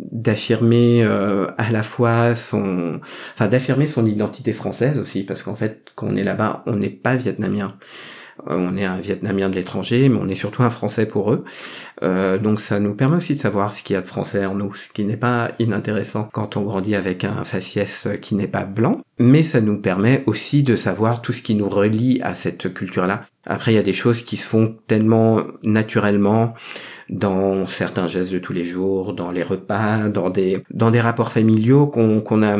d'affirmer 0.00 1.04
à 1.04 1.70
la 1.70 1.84
fois 1.84 2.34
son, 2.34 3.00
enfin 3.32 3.46
d'affirmer 3.46 3.86
son 3.86 4.06
identité 4.06 4.52
française 4.52 4.98
aussi, 4.98 5.22
parce 5.22 5.44
qu'en 5.44 5.54
fait, 5.54 5.84
quand 5.94 6.08
on 6.08 6.16
est 6.16 6.24
là-bas, 6.24 6.64
on 6.66 6.74
n'est 6.74 6.90
pas 6.90 7.14
vietnamien. 7.14 7.68
On 8.46 8.76
est 8.76 8.84
un 8.84 8.98
Vietnamien 8.98 9.48
de 9.48 9.54
l'étranger, 9.54 10.08
mais 10.08 10.18
on 10.20 10.28
est 10.28 10.34
surtout 10.34 10.62
un 10.62 10.70
Français 10.70 11.06
pour 11.06 11.32
eux. 11.32 11.44
donc 12.02 12.60
ça 12.60 12.78
nous 12.80 12.94
permet 12.94 13.16
aussi 13.16 13.34
de 13.34 13.40
savoir 13.40 13.72
ce 13.72 13.82
qu'il 13.82 13.94
y 13.94 13.96
a 13.96 14.02
de 14.02 14.06
français 14.06 14.46
en 14.46 14.54
nous, 14.54 14.74
ce 14.74 14.92
qui 14.92 15.04
n'est 15.04 15.16
pas 15.16 15.50
inintéressant 15.58 16.28
quand 16.32 16.56
on 16.56 16.62
grandit 16.62 16.94
avec 16.94 17.24
un 17.24 17.44
faciès 17.44 18.08
qui 18.22 18.34
n'est 18.34 18.46
pas 18.46 18.64
blanc. 18.64 19.00
Mais 19.18 19.42
ça 19.42 19.60
nous 19.60 19.78
permet 19.78 20.22
aussi 20.26 20.62
de 20.62 20.76
savoir 20.76 21.22
tout 21.22 21.32
ce 21.32 21.42
qui 21.42 21.54
nous 21.54 21.68
relie 21.68 22.20
à 22.22 22.34
cette 22.34 22.72
culture-là. 22.72 23.22
Après, 23.46 23.72
il 23.72 23.76
y 23.76 23.78
a 23.78 23.82
des 23.82 23.92
choses 23.92 24.22
qui 24.22 24.36
se 24.36 24.46
font 24.46 24.76
tellement 24.86 25.42
naturellement 25.62 26.54
dans 27.08 27.66
certains 27.66 28.08
gestes 28.08 28.32
de 28.32 28.38
tous 28.38 28.52
les 28.52 28.64
jours, 28.64 29.14
dans 29.14 29.30
les 29.30 29.42
repas, 29.42 30.08
dans 30.08 30.30
des 30.30 30.62
dans 30.70 30.90
des 30.90 31.00
rapports 31.00 31.32
familiaux 31.32 31.86
qu'on 31.86 32.20
qu'on 32.20 32.42
a 32.42 32.56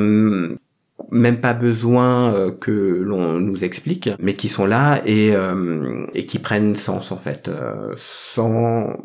même 1.11 1.41
pas 1.41 1.55
besoin 1.55 2.35
euh, 2.35 2.51
que 2.51 2.71
l'on 2.71 3.39
nous 3.41 3.65
explique, 3.65 4.11
mais 4.19 4.35
qui 4.35 4.49
sont 4.49 4.67
là 4.67 5.03
et 5.07 5.35
euh, 5.35 6.07
et 6.15 6.27
qui 6.27 6.39
prennent 6.39 6.77
sens 6.77 7.13
en 7.13 7.17
fait, 7.17 7.49
euh, 7.49 7.95
sans 7.97 8.97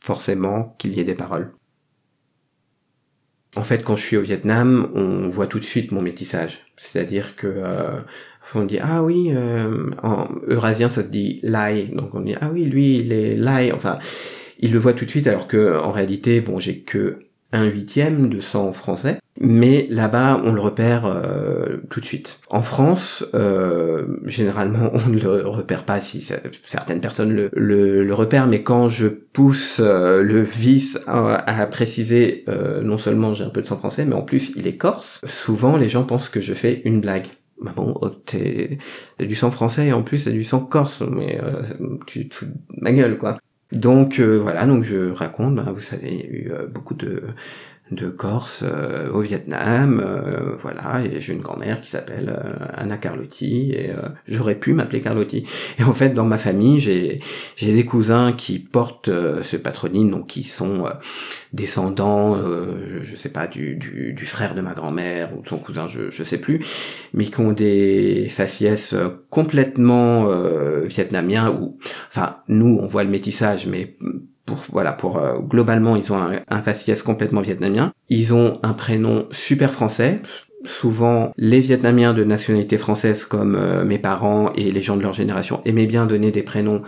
forcément 0.00 0.74
qu'il 0.78 0.92
y 0.94 1.00
ait 1.00 1.04
des 1.04 1.14
paroles. 1.14 1.52
En 3.54 3.64
fait, 3.64 3.84
quand 3.84 3.96
je 3.96 4.02
suis 4.02 4.16
au 4.16 4.22
Vietnam, 4.22 4.90
on 4.94 5.28
voit 5.28 5.46
tout 5.46 5.58
de 5.58 5.64
suite 5.64 5.90
mon 5.90 6.02
métissage. 6.02 6.66
C'est-à-dire 6.76 7.36
que 7.36 7.62
on 8.54 8.64
dit 8.64 8.78
ah 8.80 9.02
oui, 9.02 9.32
en 10.02 10.28
eurasien 10.46 10.90
ça 10.90 11.02
se 11.02 11.08
dit 11.08 11.40
lai, 11.42 11.88
donc 11.92 12.14
on 12.14 12.20
dit 12.20 12.34
ah 12.40 12.50
oui 12.52 12.64
lui 12.64 12.98
il 12.98 13.12
est 13.12 13.34
lai. 13.34 13.72
Enfin, 13.72 13.98
il 14.58 14.72
le 14.72 14.78
voit 14.78 14.92
tout 14.92 15.06
de 15.06 15.10
suite 15.10 15.26
alors 15.26 15.48
que 15.48 15.78
en 15.78 15.90
réalité, 15.90 16.42
bon, 16.42 16.58
j'ai 16.58 16.80
que 16.80 17.20
un 17.52 17.64
huitième 17.64 18.28
de 18.28 18.40
sang 18.42 18.72
français, 18.72 19.18
mais 19.40 19.86
là-bas 19.90 20.40
on 20.44 20.52
le 20.52 20.60
repère 20.60 21.06
euh, 21.06 21.78
tout 21.90 22.00
de 22.00 22.06
suite. 22.06 22.40
En 22.48 22.62
France, 22.62 23.24
euh, 23.34 24.18
généralement 24.24 24.90
on 24.92 25.08
ne 25.08 25.18
le 25.18 25.46
repère 25.46 25.84
pas 25.84 26.00
si 26.00 26.26
certaines 26.64 27.00
personnes 27.00 27.32
le, 27.32 27.50
le, 27.54 28.14
repèrent, 28.14 28.46
mais 28.46 28.62
quand 28.62 28.88
je 28.88 29.08
pousse 29.08 29.80
euh, 29.80 30.22
le 30.22 30.42
vice 30.42 30.98
à, 31.06 31.66
préciser 31.66 32.44
non 32.82 32.98
seulement 32.98 33.34
j'ai 33.34 33.44
un 33.44 33.50
peu 33.50 33.62
de 33.62 33.66
sang 33.66 33.76
français, 33.76 34.04
mais 34.04 34.14
en 34.14 34.22
plus 34.22 34.52
il 34.56 34.66
est 34.66 34.76
corse, 34.76 35.20
souvent 35.26 35.76
les 35.76 35.88
gens 35.88 36.04
pensent 36.04 36.28
que 36.28 36.40
je 36.40 36.54
fais 36.54 36.82
une 36.84 37.00
blague. 37.00 37.26
Bah 37.60 37.72
bon, 37.74 37.94
oh, 38.02 38.10
t'es 38.10 38.78
du 39.18 39.34
sang 39.34 39.50
français 39.50 39.86
et 39.86 39.92
en 39.92 40.02
plus 40.02 40.24
t'as 40.24 40.30
du 40.30 40.44
sang 40.44 40.60
corse, 40.60 41.02
mais 41.02 41.40
tu 42.06 42.28
te 42.28 42.34
fous 42.34 42.46
ma 42.80 42.92
gueule 42.92 43.18
quoi. 43.18 43.38
Donc 43.72 44.20
euh, 44.20 44.38
voilà, 44.38 44.64
donc 44.66 44.84
je 44.84 45.10
raconte, 45.10 45.56
ben, 45.56 45.72
vous 45.72 45.80
savez, 45.80 46.08
il 46.12 46.18
y 46.18 46.22
a 46.22 46.26
eu 46.26 46.52
euh, 46.52 46.66
beaucoup 46.66 46.94
de 46.94 47.22
de 47.92 48.08
Corse 48.08 48.64
euh, 48.64 49.12
au 49.12 49.20
Vietnam, 49.20 50.02
euh, 50.04 50.56
voilà, 50.58 51.02
et 51.04 51.20
j'ai 51.20 51.32
une 51.32 51.40
grand-mère 51.40 51.80
qui 51.80 51.90
s'appelle 51.90 52.34
euh, 52.36 52.66
Anna 52.74 52.96
Carlotti, 52.96 53.70
et 53.72 53.92
j'aurais 54.26 54.56
pu 54.56 54.72
m'appeler 54.72 55.00
Carlotti. 55.00 55.46
Et 55.78 55.84
en 55.84 55.94
fait, 55.94 56.10
dans 56.10 56.24
ma 56.24 56.38
famille, 56.38 56.80
j'ai 56.80 57.20
j'ai 57.54 57.72
des 57.72 57.84
cousins 57.84 58.32
qui 58.32 58.58
portent 58.58 59.10
ce 59.42 59.56
patronyme, 59.56 60.10
donc 60.10 60.26
qui 60.26 60.42
sont 60.44 60.84
descendants, 61.52 62.36
je 63.02 63.16
sais 63.16 63.28
pas, 63.28 63.46
du, 63.46 63.76
du, 63.76 64.12
du, 64.12 64.26
frère 64.26 64.54
de 64.54 64.60
ma 64.60 64.74
grand-mère 64.74 65.36
ou 65.36 65.42
de 65.42 65.48
son 65.48 65.58
cousin, 65.58 65.86
je 65.86 66.10
je 66.10 66.24
sais 66.24 66.38
plus, 66.38 66.64
mais 67.14 67.26
qui 67.26 67.40
ont 67.40 67.52
des 67.52 68.28
faciès 68.28 68.94
complètement 69.30 70.26
vietnamiens 70.86 71.50
ou, 71.50 71.78
enfin, 72.08 72.38
nous 72.48 72.78
on 72.80 72.86
voit 72.86 73.04
le 73.04 73.10
métissage, 73.10 73.66
mais 73.66 73.96
pour 74.46 74.58
voilà 74.70 74.92
pour 74.92 75.18
euh, 75.18 75.38
globalement 75.40 75.96
ils 75.96 76.12
ont 76.12 76.30
un, 76.48 76.62
faciès 76.62 77.02
complètement 77.02 77.42
vietnamien. 77.42 77.92
Ils 78.08 78.32
ont 78.32 78.58
un 78.62 78.72
prénom 78.72 79.26
super 79.32 79.72
français. 79.72 80.22
Souvent, 80.64 81.32
les 81.36 81.60
Vietnamiens 81.60 82.12
de 82.12 82.24
nationalité 82.24 82.78
française, 82.78 83.24
comme 83.24 83.54
euh, 83.54 83.84
mes 83.84 83.98
parents 83.98 84.52
et 84.54 84.72
les 84.72 84.82
gens 84.82 84.96
de 84.96 85.02
leur 85.02 85.12
génération, 85.12 85.60
aimaient 85.64 85.86
bien 85.86 86.06
donner 86.06 86.32
des 86.32 86.42
prénoms 86.42 86.82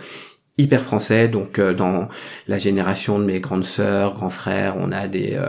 hyper 0.57 0.81
français. 0.81 1.29
Donc, 1.29 1.59
euh, 1.59 1.73
dans 1.73 2.09
la 2.47 2.57
génération 2.57 3.19
de 3.19 3.23
mes 3.23 3.39
grandes 3.39 3.63
sœurs, 3.63 4.15
grands 4.15 4.31
frères, 4.31 4.75
on 4.77 4.91
a 4.91 5.07
des 5.07 5.39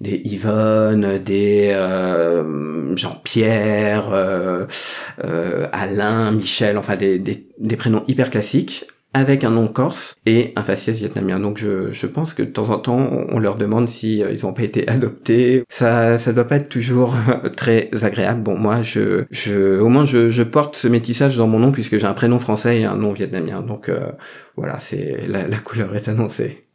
des 0.00 0.22
Yvonne, 0.24 1.18
des 1.18 1.76
Jean-Pierre, 2.94 4.10
Alain, 5.72 6.32
Michel, 6.32 6.78
enfin 6.78 6.96
des, 6.96 7.18
des 7.18 7.76
prénoms 7.76 8.04
hyper 8.08 8.30
classiques 8.30 8.86
avec 9.14 9.44
un 9.44 9.50
nom 9.50 9.66
corse 9.68 10.16
et 10.26 10.52
un 10.56 10.62
faciès 10.62 10.96
vietnamien. 10.98 11.40
Donc 11.40 11.56
je, 11.58 11.90
je 11.92 12.06
pense 12.06 12.34
que 12.34 12.42
de 12.42 12.50
temps 12.50 12.70
en 12.70 12.78
temps, 12.78 12.98
on 13.30 13.38
leur 13.38 13.56
demande 13.56 13.88
si 13.88 14.22
euh, 14.22 14.30
ils 14.32 14.44
ont 14.46 14.52
pas 14.52 14.62
été 14.62 14.86
adoptés. 14.88 15.64
Ça 15.70 16.18
ça 16.18 16.32
doit 16.32 16.46
pas 16.46 16.56
être 16.56 16.68
toujours 16.68 17.14
très 17.56 17.90
agréable. 18.02 18.42
Bon 18.42 18.56
moi 18.58 18.82
je 18.82 19.24
je 19.30 19.78
au 19.80 19.88
moins 19.88 20.04
je, 20.04 20.30
je 20.30 20.42
porte 20.42 20.76
ce 20.76 20.88
métissage 20.88 21.36
dans 21.36 21.46
mon 21.46 21.58
nom 21.58 21.72
puisque 21.72 21.98
j'ai 21.98 22.06
un 22.06 22.14
prénom 22.14 22.38
français 22.38 22.80
et 22.80 22.84
un 22.84 22.96
nom 22.96 23.12
vietnamien. 23.12 23.62
Donc 23.62 23.88
euh, 23.88 24.12
voilà, 24.56 24.80
c'est 24.80 25.26
la, 25.26 25.48
la 25.48 25.58
couleur 25.58 25.94
est 25.96 26.08
annoncée. 26.08 26.65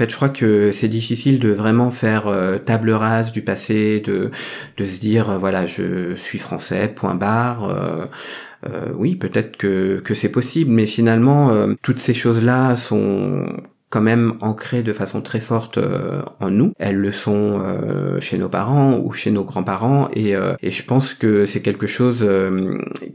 Fait, 0.00 0.10
je 0.10 0.16
crois 0.16 0.30
que 0.30 0.72
c'est 0.72 0.88
difficile 0.88 1.38
de 1.40 1.50
vraiment 1.50 1.90
faire 1.90 2.26
euh, 2.26 2.58
table 2.58 2.90
rase 2.90 3.32
du 3.32 3.42
passé, 3.42 4.00
de 4.00 4.30
de 4.78 4.86
se 4.86 4.98
dire 5.00 5.30
euh, 5.30 5.38
voilà, 5.38 5.66
je 5.66 6.14
suis 6.16 6.38
français, 6.38 6.88
point 6.88 7.14
barre. 7.14 7.68
Euh, 7.68 8.06
oui, 8.94 9.16
peut-être 9.16 9.56
que 9.56 10.00
que 10.04 10.14
c'est 10.14 10.30
possible, 10.30 10.70
mais 10.70 10.86
finalement, 10.86 11.50
toutes 11.82 12.00
ces 12.00 12.14
choses-là 12.14 12.76
sont 12.76 13.46
quand 13.90 14.00
même 14.00 14.34
ancrées 14.40 14.82
de 14.82 14.92
façon 14.92 15.20
très 15.20 15.40
forte 15.40 15.78
en 16.38 16.50
nous. 16.50 16.72
Elles 16.78 16.96
le 16.96 17.12
sont 17.12 17.60
chez 18.20 18.38
nos 18.38 18.48
parents 18.48 18.98
ou 18.98 19.12
chez 19.12 19.30
nos 19.30 19.44
grands-parents 19.44 20.08
et, 20.14 20.34
et 20.62 20.70
je 20.70 20.84
pense 20.84 21.12
que 21.12 21.44
c'est 21.44 21.60
quelque 21.60 21.86
chose 21.86 22.26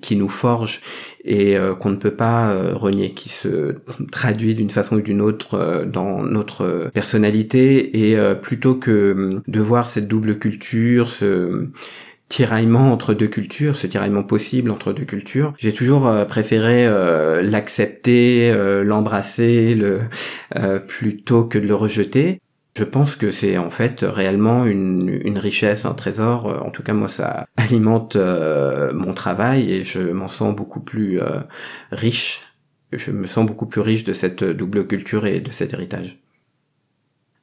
qui 0.02 0.16
nous 0.18 0.30
forge 0.30 0.82
et 1.26 1.58
euh, 1.58 1.74
qu'on 1.74 1.90
ne 1.90 1.96
peut 1.96 2.12
pas 2.12 2.52
euh, 2.52 2.76
renier, 2.76 3.12
qui 3.12 3.30
se 3.30 3.76
traduit 4.12 4.54
d'une 4.54 4.70
façon 4.70 4.98
ou 4.98 5.02
d'une 5.02 5.22
autre 5.22 5.56
euh, 5.56 5.86
dans 5.86 6.22
notre 6.22 6.92
personnalité 6.94 8.12
et 8.12 8.18
plutôt 8.42 8.76
que 8.76 9.42
de 9.48 9.60
voir 9.60 9.90
cette 9.90 10.08
double 10.08 10.38
culture, 10.38 11.10
ce 11.10 11.68
tiraillement 12.30 12.92
entre 12.92 13.14
deux 13.14 13.28
cultures, 13.28 13.76
ce 13.76 13.88
tiraillement 13.88 14.24
possible 14.24 14.72
entre 14.72 14.94
deux 14.94 15.06
cultures. 15.06 15.54
J'ai 15.58 15.74
toujours 15.74 16.12
préféré 16.28 16.86
l'accepter, 17.44 18.54
l'embrasser, 18.84 19.76
le 19.76 20.02
plutôt 20.88 21.46
que 21.46 21.60
de 21.60 21.68
le 21.68 21.76
rejeter. 21.76 22.42
Je 22.78 22.84
pense 22.84 23.16
que 23.16 23.32
c'est 23.32 23.58
en 23.58 23.70
fait 23.70 24.02
réellement 24.02 24.66
une, 24.66 25.22
une, 25.24 25.38
richesse, 25.38 25.86
un 25.86 25.94
trésor. 25.94 26.46
En 26.66 26.72
tout 26.72 26.84
cas, 26.84 26.94
moi, 26.94 27.08
ça 27.08 27.48
alimente 27.58 28.18
euh, 28.18 28.94
mon 28.94 29.14
travail 29.14 29.72
et 29.72 29.86
je 29.86 30.02
m'en 30.02 30.28
sens 30.28 30.54
beaucoup 30.54 30.82
plus 30.82 31.22
euh, 31.22 31.40
riche. 31.92 32.42
Je 32.92 33.12
me 33.12 33.28
sens 33.28 33.46
beaucoup 33.46 33.66
plus 33.66 33.82
riche 33.82 34.04
de 34.04 34.14
cette 34.14 34.44
double 34.44 34.88
culture 34.88 35.26
et 35.26 35.40
de 35.40 35.52
cet 35.54 35.74
héritage. 35.74 36.20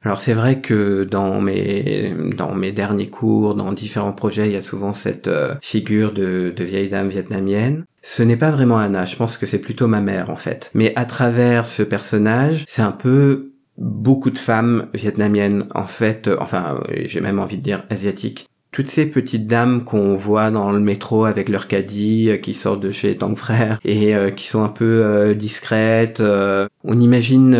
Alors 0.05 0.19
c'est 0.19 0.33
vrai 0.33 0.59
que 0.59 1.03
dans 1.03 1.39
mes 1.39 2.13
dans 2.35 2.53
mes 2.53 2.71
derniers 2.71 3.07
cours, 3.07 3.55
dans 3.55 3.71
différents 3.71 4.11
projets, 4.11 4.47
il 4.47 4.53
y 4.53 4.57
a 4.57 4.61
souvent 4.61 4.93
cette 4.93 5.27
euh, 5.27 5.55
figure 5.61 6.11
de, 6.11 6.53
de 6.55 6.63
vieille 6.63 6.89
dame 6.89 7.07
vietnamienne. 7.07 7.85
Ce 8.01 8.21
n'est 8.21 8.35
pas 8.35 8.51
vraiment 8.51 8.77
Anna, 8.77 9.05
je 9.05 9.15
pense 9.15 9.37
que 9.37 9.45
c'est 9.45 9.59
plutôt 9.59 9.87
ma 9.87 10.01
mère 10.01 10.29
en 10.29 10.35
fait. 10.35 10.71
Mais 10.73 10.93
à 10.97 11.05
travers 11.05 11.67
ce 11.67 11.83
personnage, 11.83 12.65
c'est 12.67 12.81
un 12.81 12.91
peu 12.91 13.53
beaucoup 13.77 14.29
de 14.29 14.37
femmes 14.37 14.87
vietnamiennes, 14.93 15.65
en 15.73 15.87
fait, 15.87 16.27
euh, 16.27 16.37
enfin, 16.39 16.81
j'ai 17.05 17.21
même 17.21 17.39
envie 17.39 17.57
de 17.57 17.63
dire 17.63 17.85
asiatiques. 17.89 18.47
Toutes 18.73 18.89
ces 18.89 19.05
petites 19.05 19.47
dames 19.47 19.85
qu'on 19.85 20.15
voit 20.15 20.51
dans 20.51 20.73
le 20.73 20.81
métro 20.81 21.23
avec 21.23 21.47
leur 21.47 21.69
caddie, 21.69 22.29
euh, 22.29 22.37
qui 22.37 22.53
sortent 22.53 22.81
de 22.81 22.91
chez 22.91 23.15
Tang 23.15 23.35
Frère 23.35 23.79
et 23.85 24.13
qui 24.35 24.47
sont 24.47 24.63
un 24.63 24.69
peu 24.69 25.33
discrètes. 25.35 26.21
on 26.21 26.95
n'imagine 26.95 27.55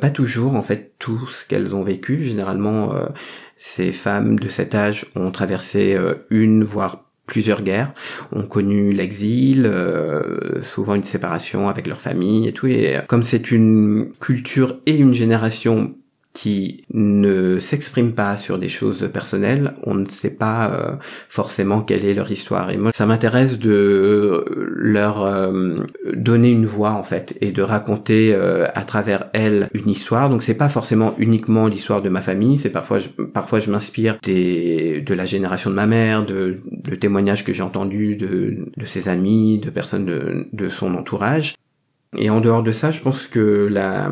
pas 0.00 0.10
toujours, 0.10 0.54
en 0.54 0.62
fait, 0.62 0.94
tout 0.98 1.26
ce 1.28 1.46
qu'elles 1.46 1.74
ont 1.74 1.82
vécu. 1.82 2.22
Généralement, 2.22 2.94
ces 3.58 3.92
femmes 3.92 4.38
de 4.38 4.48
cet 4.48 4.74
âge 4.74 5.06
ont 5.14 5.30
traversé 5.30 5.98
une, 6.30 6.64
voire 6.64 7.04
plusieurs 7.26 7.62
guerres, 7.62 7.92
ont 8.32 8.46
connu 8.46 8.92
l'exil, 8.92 9.64
euh, 9.66 10.62
souvent 10.62 10.94
une 10.94 11.04
séparation 11.04 11.68
avec 11.68 11.86
leur 11.86 12.00
famille 12.00 12.46
et 12.48 12.52
tout. 12.52 12.66
Et 12.66 12.98
comme 13.08 13.22
c'est 13.22 13.50
une 13.50 14.12
culture 14.20 14.78
et 14.86 14.96
une 14.96 15.14
génération 15.14 15.94
qui 16.34 16.84
ne 16.92 17.60
s'expriment 17.60 18.12
pas 18.12 18.36
sur 18.36 18.58
des 18.58 18.68
choses 18.68 19.08
personnelles, 19.12 19.74
on 19.84 19.94
ne 19.94 20.08
sait 20.08 20.34
pas 20.34 20.68
euh, 20.68 20.96
forcément 21.28 21.80
quelle 21.80 22.04
est 22.04 22.12
leur 22.12 22.30
histoire. 22.30 22.70
Et 22.70 22.76
moi, 22.76 22.90
ça 22.92 23.06
m'intéresse 23.06 23.60
de 23.60 24.44
leur 24.74 25.22
euh, 25.22 25.76
donner 26.12 26.50
une 26.50 26.66
voix 26.66 26.90
en 26.90 27.04
fait 27.04 27.38
et 27.40 27.52
de 27.52 27.62
raconter 27.62 28.34
euh, 28.34 28.66
à 28.74 28.82
travers 28.82 29.30
elles 29.32 29.68
une 29.74 29.88
histoire. 29.88 30.28
Donc 30.28 30.42
c'est 30.42 30.56
pas 30.56 30.68
forcément 30.68 31.14
uniquement 31.18 31.68
l'histoire 31.68 32.02
de 32.02 32.08
ma 32.08 32.20
famille, 32.20 32.58
c'est 32.58 32.70
parfois 32.70 32.98
je, 32.98 33.08
parfois 33.08 33.60
je 33.60 33.70
m'inspire 33.70 34.18
de 34.24 35.14
la 35.14 35.24
génération 35.24 35.70
de 35.70 35.76
ma 35.76 35.86
mère, 35.86 36.26
de, 36.26 36.58
témoignages 37.00 37.44
que 37.44 37.52
j'ai 37.52 37.62
entendus 37.62 38.16
de, 38.16 38.86
ses 38.86 39.08
amis, 39.08 39.58
de 39.58 39.70
personnes 39.70 40.46
de 40.52 40.68
son 40.68 40.94
entourage. 40.94 41.54
Et 42.16 42.30
en 42.30 42.40
dehors 42.40 42.62
de 42.62 42.72
ça, 42.72 42.90
je 42.90 43.00
pense 43.00 43.26
que 43.26 43.68
la, 43.70 44.10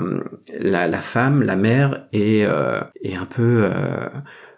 la, 0.60 0.88
la 0.88 1.02
femme, 1.02 1.42
la 1.42 1.56
mère, 1.56 2.06
est, 2.12 2.44
euh, 2.44 2.80
est 3.02 3.14
un 3.14 3.26
peu 3.26 3.64
euh, 3.64 4.08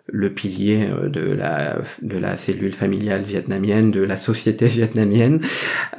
le 0.06 0.30
pilier 0.30 0.88
euh, 0.90 1.08
de 1.08 1.32
la, 1.32 1.78
de 2.02 2.18
la 2.18 2.36
cellule 2.36 2.74
familiale 2.74 3.22
vietnamienne, 3.22 3.90
de 3.90 4.02
la 4.02 4.18
société 4.18 4.66
vietnamienne. 4.78 5.40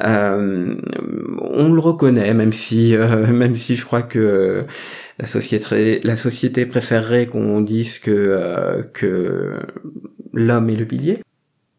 Euh, 0.04 0.76
on 1.42 1.74
le 1.74 1.80
reconnaît, 1.80 2.34
même 2.34 2.54
si, 2.54 2.96
euh, 2.96 3.28
même 3.34 3.56
si 3.56 3.76
je 3.76 3.86
crois 3.86 4.04
que 4.04 4.66
la 5.20 5.28
société, 5.28 6.02
la 6.04 6.18
société 6.18 6.66
préférerait 6.66 7.28
qu'on 7.28 7.62
dise 7.62 8.00
que, 8.00 8.86
que 8.94 9.60
l'homme 10.34 10.70
est 10.70 10.76
le 10.76 10.86
pilier. 10.86 11.20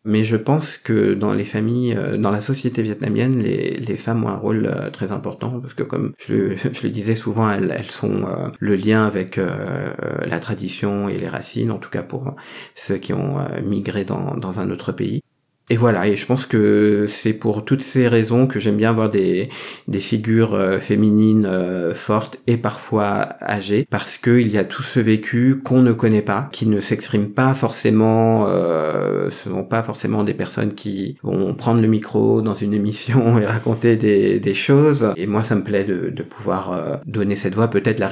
Mais 0.09 0.23
je 0.23 0.37
pense 0.37 0.79
que 0.79 1.15
dans 1.15 1.35
les 1.35 1.45
familles, 1.45 1.95
euh, 1.97 2.17
dans 2.17 2.31
la 2.31 2.41
société 2.41 2.81
vietnamienne, 2.81 3.39
les, 3.43 3.73
les 3.77 3.97
femmes 3.97 4.23
ont 4.25 4.29
un 4.29 4.37
rôle 4.37 4.67
euh, 4.67 4.89
très 4.91 5.11
important 5.11 5.61
parce 5.61 5.75
que 5.75 5.83
comme 5.83 6.13
je, 6.19 6.55
je 6.73 6.83
le 6.85 6.91
disais 6.91 7.17
souvent, 7.17 7.51
elles, 7.51 7.75
elles 7.77 7.91
sont 7.91 8.25
euh, 8.25 8.49
le 8.61 8.77
lien 8.77 9.05
avec 9.07 9.37
la 9.37 10.41
tradition 10.41 11.09
et 11.09 11.19
les 11.19 11.29
racines, 11.29 11.71
en 11.73 11.79
tout 11.79 11.91
cas 11.91 12.03
pour 12.03 12.35
ceux 12.75 12.99
qui 12.99 13.13
ont 13.13 13.39
migré 13.65 14.05
dans, 14.05 14.37
dans 14.37 14.61
un 14.61 14.71
autre 14.71 14.93
pays. 14.93 15.23
Et 15.69 15.77
voilà, 15.77 16.07
et 16.07 16.17
je 16.17 16.25
pense 16.27 16.47
que 16.47 17.07
c'est 17.09 17.33
pour 17.33 17.65
toutes 17.65 17.83
ces 17.83 18.07
raisons 18.07 18.47
que 18.47 18.61
j'aime 18.61 18.77
bien 18.77 18.91
avoir 18.91 19.11
des, 19.11 19.49
des 19.89 19.99
figures 19.99 20.55
euh, 20.55 20.79
féminines 20.79 21.45
euh, 21.45 21.93
fortes 21.93 22.39
et 22.47 22.57
parfois 22.57 23.31
âgées, 23.43 23.85
parce 23.91 24.17
qu'il 24.17 24.49
y 24.49 24.59
a 24.59 24.65
tout 24.65 24.85
ce 24.85 25.01
vécu 25.01 25.61
qu'on 25.65 25.83
ne 25.83 25.93
connaît 25.93 26.23
pas, 26.23 26.49
qui 26.53 26.67
ne 26.67 26.81
s'exprime 26.81 27.31
pas 27.31 27.53
forcément, 27.55 28.47
euh, 28.47 29.29
ce 29.31 29.51
sont 29.51 29.65
pas 29.65 29.83
forcément 29.83 30.23
des 30.23 30.35
personnes 30.35 30.75
qui 30.75 31.19
vont 31.25 31.53
prendre 31.55 31.81
le 31.81 31.89
micro 31.89 32.43
dans 32.43 32.55
une 32.55 32.73
émission 32.73 33.37
et 33.41 33.45
raconter 33.45 33.97
des, 33.97 34.39
des 34.39 34.55
choses. 34.55 35.13
Et 35.17 35.27
moi, 35.27 35.43
ça 35.43 35.57
me 35.57 35.65
plaît 35.65 35.85
de, 35.85 36.11
de 36.11 36.23
pouvoir 36.23 36.73
euh, 36.73 36.97
donner 37.07 37.35
cette 37.35 37.57
voix, 37.57 37.69
peut-être 37.69 37.99
la, 37.99 38.11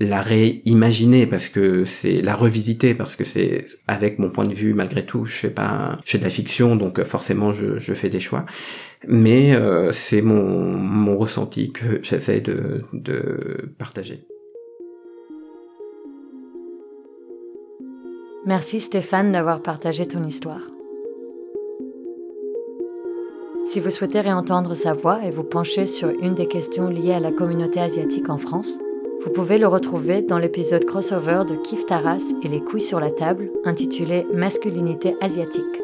la 0.00 0.22
réimaginer, 0.22 1.28
parce 1.28 1.48
que 1.48 1.84
c'est 1.84 2.20
la 2.20 2.34
revisiter, 2.34 2.94
parce 2.94 3.14
que 3.14 3.22
c'est 3.22 3.66
avec 3.86 4.18
mon 4.18 4.30
point 4.30 4.46
de 4.46 4.54
vue, 4.54 4.74
malgré 4.74 5.06
tout, 5.06 5.26
je 5.26 5.36
fais 5.36 5.50
pas, 5.50 6.00
je 6.04 6.10
fais 6.10 6.18
de 6.18 6.24
la 6.24 6.30
fiction, 6.30 6.74
donc 6.74 6.95
forcément 7.04 7.52
je, 7.52 7.92
fais 7.94 8.08
des 8.08 8.20
choix. 8.20 8.46
Mais 9.06 9.54
euh, 9.54 9.92
c'est 9.92 10.22
mon, 10.22 11.16
ressenti 11.16 11.72
que 11.72 12.00
j'essaie 12.02 12.40
de, 12.40 12.78
de 12.92 13.70
partager. 13.78 14.26
Merci 18.44 18.80
Stéphane 18.80 19.32
d'avoir 19.32 19.62
partagé 19.62 20.06
ton 20.06 20.24
histoire. 20.24 20.60
Si 23.66 23.80
vous 23.80 23.90
souhaitez 23.90 24.20
réentendre 24.20 24.74
sa 24.76 24.92
voix 24.92 25.24
et 25.24 25.30
vous 25.30 25.42
pencher 25.42 25.86
sur 25.86 26.08
une 26.08 26.34
des 26.34 26.46
questions 26.46 26.88
liées 26.88 27.14
à 27.14 27.20
la 27.20 27.32
communauté 27.32 27.80
asiatique 27.80 28.28
en 28.28 28.38
France, 28.38 28.78
vous 29.24 29.32
pouvez 29.32 29.58
le 29.58 29.66
retrouver 29.66 30.22
dans 30.22 30.38
l'épisode 30.38 30.84
crossover 30.84 31.42
de 31.48 31.56
Kif 31.56 31.84
Taras 31.84 32.22
et 32.44 32.48
les 32.48 32.60
couilles 32.60 32.80
sur 32.80 33.00
la 33.00 33.10
table 33.10 33.50
intitulé 33.64 34.24
Masculinité 34.32 35.16
asiatique. 35.20 35.75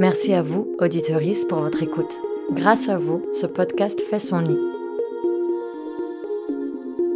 Merci 0.00 0.32
à 0.32 0.40
vous, 0.40 0.66
auditeuristes, 0.78 1.46
pour 1.46 1.58
votre 1.58 1.82
écoute. 1.82 2.22
Grâce 2.52 2.88
à 2.88 2.96
vous, 2.96 3.20
ce 3.34 3.44
podcast 3.44 4.00
fait 4.00 4.18
son 4.18 4.40
nid. 4.40 4.58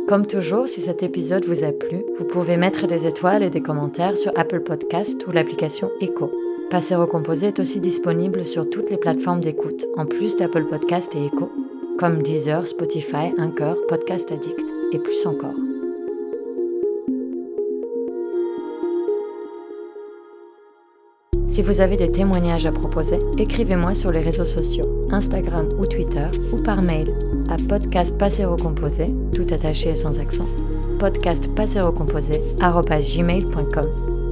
Comme 0.07 0.27
toujours, 0.27 0.69
si 0.69 0.83
cet 0.83 1.03
épisode 1.03 1.47
vous 1.47 1.65
a 1.65 1.73
plu, 1.73 2.03
vous 2.19 2.27
pouvez 2.27 2.59
mettre 2.59 2.87
des 2.87 3.07
étoiles 3.07 3.43
et 3.43 3.49
des 3.49 3.63
commentaires 3.63 4.19
sur 4.19 4.39
Apple 4.39 4.61
Podcast 4.61 5.27
ou 5.27 5.33
l'application 5.33 5.91
Echo. 6.03 6.31
Passer 6.71 6.95
recomposé 6.95 7.47
est 7.47 7.59
aussi 7.59 7.81
disponible 7.81 8.45
sur 8.45 8.69
toutes 8.69 8.91
les 8.91 8.99
plateformes 8.99 9.41
d'écoute, 9.41 9.87
en 9.97 10.05
plus 10.05 10.37
d'Apple 10.37 10.67
Podcast 10.67 11.17
et 11.17 11.25
Echo, 11.25 11.51
comme 11.99 12.23
Deezer, 12.23 12.67
Spotify, 12.67 13.33
Anchor, 13.39 13.79
Podcast 13.89 14.31
Addict 14.31 14.61
et 14.93 14.99
plus 14.99 15.25
encore. 15.25 15.55
Si 21.55 21.63
vous 21.63 21.81
avez 21.81 21.97
des 21.97 22.11
témoignages 22.11 22.67
à 22.67 22.73
proposer, 22.73 23.21
écrivez-moi 23.39 23.95
sur 23.95 24.11
les 24.11 24.23
réseaux 24.23 24.45
sociaux, 24.45 25.07
Instagram 25.13 25.69
ou 25.79 25.87
Twitter, 25.87 26.27
ou 26.53 26.57
par 26.57 26.83
mail 26.83 27.15
à 27.49 27.55
podcast 27.69 28.17
tout 28.19 29.55
attaché 29.55 29.91
et 29.91 29.95
sans 29.95 30.19
accent, 30.19 30.49
podcastpasserocomposé.gmail.com. 30.99 33.85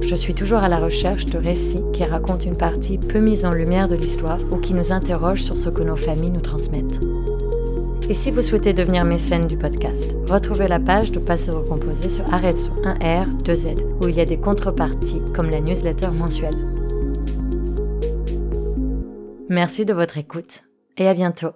Je 0.05 0.15
suis 0.15 0.33
toujours 0.33 0.57
à 0.57 0.67
la 0.67 0.81
recherche 0.81 1.23
de 1.23 1.37
récits 1.37 1.85
qui 1.93 2.03
racontent 2.03 2.45
une 2.45 2.57
partie 2.57 2.97
peu 2.97 3.19
mise 3.19 3.45
en 3.45 3.51
lumière 3.51 3.87
de 3.87 3.95
l'histoire 3.95 4.39
ou 4.51 4.57
qui 4.57 4.73
nous 4.73 4.91
interrogent 4.91 5.43
sur 5.43 5.57
ce 5.57 5.69
que 5.69 5.83
nos 5.83 5.95
familles 5.95 6.31
nous 6.31 6.41
transmettent. 6.41 6.99
Et 8.09 8.15
si 8.15 8.31
vous 8.31 8.41
souhaitez 8.41 8.73
devenir 8.73 9.05
mécène 9.05 9.47
du 9.47 9.55
podcast, 9.55 10.13
retrouvez 10.27 10.67
la 10.67 10.81
page 10.81 11.13
de 11.13 11.19
Passer 11.19 11.51
Recomposé 11.51 12.09
sur 12.09 12.25
Arrêtez 12.33 12.67
1R, 12.83 13.27
2Z, 13.45 13.81
où 14.01 14.09
il 14.09 14.15
y 14.15 14.19
a 14.19 14.25
des 14.25 14.35
contreparties 14.35 15.21
comme 15.33 15.49
la 15.49 15.61
newsletter 15.61 16.09
mensuelle. 16.09 16.72
Merci 19.53 19.85
de 19.85 19.93
votre 19.93 20.17
écoute 20.17 20.63
et 20.97 21.07
à 21.07 21.13
bientôt. 21.13 21.51